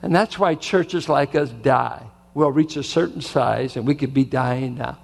And 0.02 0.14
that's 0.14 0.38
why 0.38 0.54
churches 0.56 1.09
like 1.09 1.35
us 1.35 1.50
die. 1.50 2.04
We'll 2.35 2.50
reach 2.50 2.76
a 2.76 2.83
certain 2.83 3.20
size, 3.20 3.76
and 3.76 3.87
we 3.87 3.94
could 3.94 4.14
be 4.14 4.24
dying 4.24 4.76
now. 4.76 4.98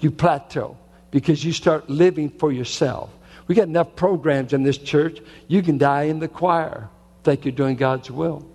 You 0.00 0.10
plateau 0.10 0.76
because 1.10 1.44
you 1.44 1.52
start 1.52 1.90
living 1.90 2.30
for 2.30 2.50
yourself. 2.50 3.10
We 3.46 3.54
got 3.54 3.68
enough 3.68 3.96
programs 3.96 4.52
in 4.52 4.62
this 4.62 4.78
church. 4.78 5.20
You 5.48 5.62
can 5.62 5.76
die 5.76 6.04
in 6.04 6.18
the 6.18 6.28
choir 6.28 6.88
think 7.22 7.44
you're 7.44 7.52
doing 7.52 7.76
God's 7.76 8.10
will. 8.10 8.46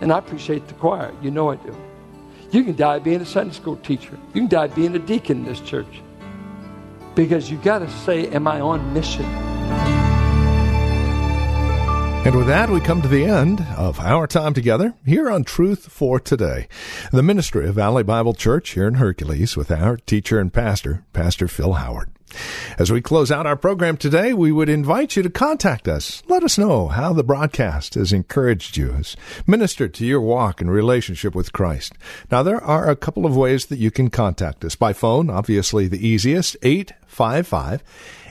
And 0.00 0.12
I 0.12 0.18
appreciate 0.18 0.66
the 0.68 0.74
choir. 0.74 1.14
You 1.22 1.30
know 1.30 1.50
I 1.50 1.56
do. 1.56 1.76
You 2.50 2.64
can 2.64 2.76
die 2.76 2.98
being 2.98 3.20
a 3.20 3.26
Sunday 3.26 3.54
school 3.54 3.76
teacher. 3.76 4.18
You 4.32 4.42
can 4.42 4.48
die 4.48 4.68
being 4.68 4.94
a 4.94 4.98
deacon 4.98 5.38
in 5.38 5.44
this 5.44 5.60
church. 5.60 6.02
Because 7.14 7.50
you've 7.50 7.62
got 7.62 7.80
to 7.80 7.90
say, 7.90 8.28
Am 8.28 8.46
I 8.46 8.60
on 8.60 8.92
mission? 8.92 9.24
And 12.24 12.34
with 12.36 12.46
that, 12.46 12.70
we 12.70 12.80
come 12.80 13.02
to 13.02 13.08
the 13.08 13.24
end 13.24 13.60
of 13.76 14.00
our 14.00 14.26
time 14.26 14.54
together 14.54 14.94
here 15.04 15.30
on 15.30 15.44
Truth 15.44 15.92
for 15.92 16.18
Today, 16.18 16.68
the 17.12 17.22
ministry 17.22 17.68
of 17.68 17.74
Valley 17.74 18.02
Bible 18.02 18.32
Church 18.32 18.70
here 18.70 18.88
in 18.88 18.94
Hercules 18.94 19.58
with 19.58 19.70
our 19.70 19.98
teacher 19.98 20.38
and 20.38 20.50
pastor, 20.50 21.04
Pastor 21.12 21.48
Phil 21.48 21.74
Howard. 21.74 22.13
As 22.78 22.90
we 22.90 23.00
close 23.00 23.30
out 23.30 23.46
our 23.46 23.56
program 23.56 23.96
today, 23.96 24.32
we 24.32 24.52
would 24.52 24.68
invite 24.68 25.16
you 25.16 25.22
to 25.22 25.30
contact 25.30 25.88
us. 25.88 26.22
Let 26.28 26.42
us 26.42 26.58
know 26.58 26.88
how 26.88 27.12
the 27.12 27.24
broadcast 27.24 27.94
has 27.94 28.12
encouraged 28.12 28.76
you, 28.76 28.92
has 28.92 29.16
ministered 29.46 29.94
to 29.94 30.06
your 30.06 30.20
walk 30.20 30.60
and 30.60 30.70
relationship 30.70 31.34
with 31.34 31.52
Christ. 31.52 31.94
Now, 32.30 32.42
there 32.42 32.62
are 32.62 32.90
a 32.90 32.96
couple 32.96 33.26
of 33.26 33.36
ways 33.36 33.66
that 33.66 33.78
you 33.78 33.90
can 33.90 34.10
contact 34.10 34.64
us. 34.64 34.76
By 34.76 34.92
phone, 34.92 35.30
obviously 35.30 35.88
the 35.88 36.06
easiest, 36.06 36.56
855 36.62 37.82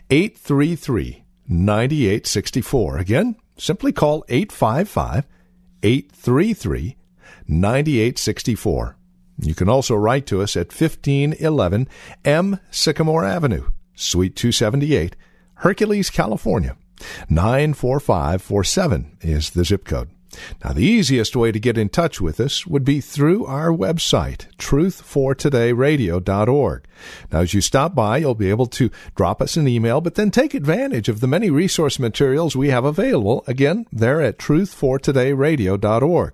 833 0.09 1.23
9864. 1.47 2.97
Again, 2.97 3.35
simply 3.57 3.91
call 3.91 4.25
855 4.29 5.25
833 5.83 6.97
9864. 7.47 8.97
You 9.39 9.55
can 9.55 9.67
also 9.67 9.95
write 9.95 10.25
to 10.27 10.41
us 10.41 10.55
at 10.55 10.67
1511 10.67 11.87
M 12.23 12.59
Sycamore 12.71 13.25
Avenue, 13.25 13.69
Suite 13.95 14.35
278, 14.35 15.15
Hercules, 15.55 16.09
California. 16.09 16.75
94547 17.29 19.17
is 19.21 19.51
the 19.51 19.65
zip 19.65 19.85
code. 19.85 20.09
Now, 20.63 20.73
the 20.73 20.83
easiest 20.83 21.35
way 21.35 21.51
to 21.51 21.59
get 21.59 21.77
in 21.77 21.89
touch 21.89 22.21
with 22.21 22.39
us 22.39 22.65
would 22.65 22.83
be 22.83 23.01
through 23.01 23.45
our 23.45 23.69
website, 23.69 24.47
truthfortodayradio.org. 24.57 26.85
Now, 27.31 27.39
as 27.39 27.53
you 27.53 27.61
stop 27.61 27.93
by, 27.93 28.17
you'll 28.17 28.33
be 28.35 28.49
able 28.49 28.65
to 28.67 28.89
drop 29.15 29.41
us 29.41 29.57
an 29.57 29.67
email, 29.67 29.99
but 30.01 30.15
then 30.15 30.31
take 30.31 30.53
advantage 30.53 31.09
of 31.09 31.19
the 31.19 31.27
many 31.27 31.49
resource 31.49 31.99
materials 31.99 32.55
we 32.55 32.69
have 32.69 32.85
available. 32.85 33.43
Again, 33.47 33.85
there 33.91 34.21
at 34.21 34.39
truthfortodayradio.org. 34.39 36.33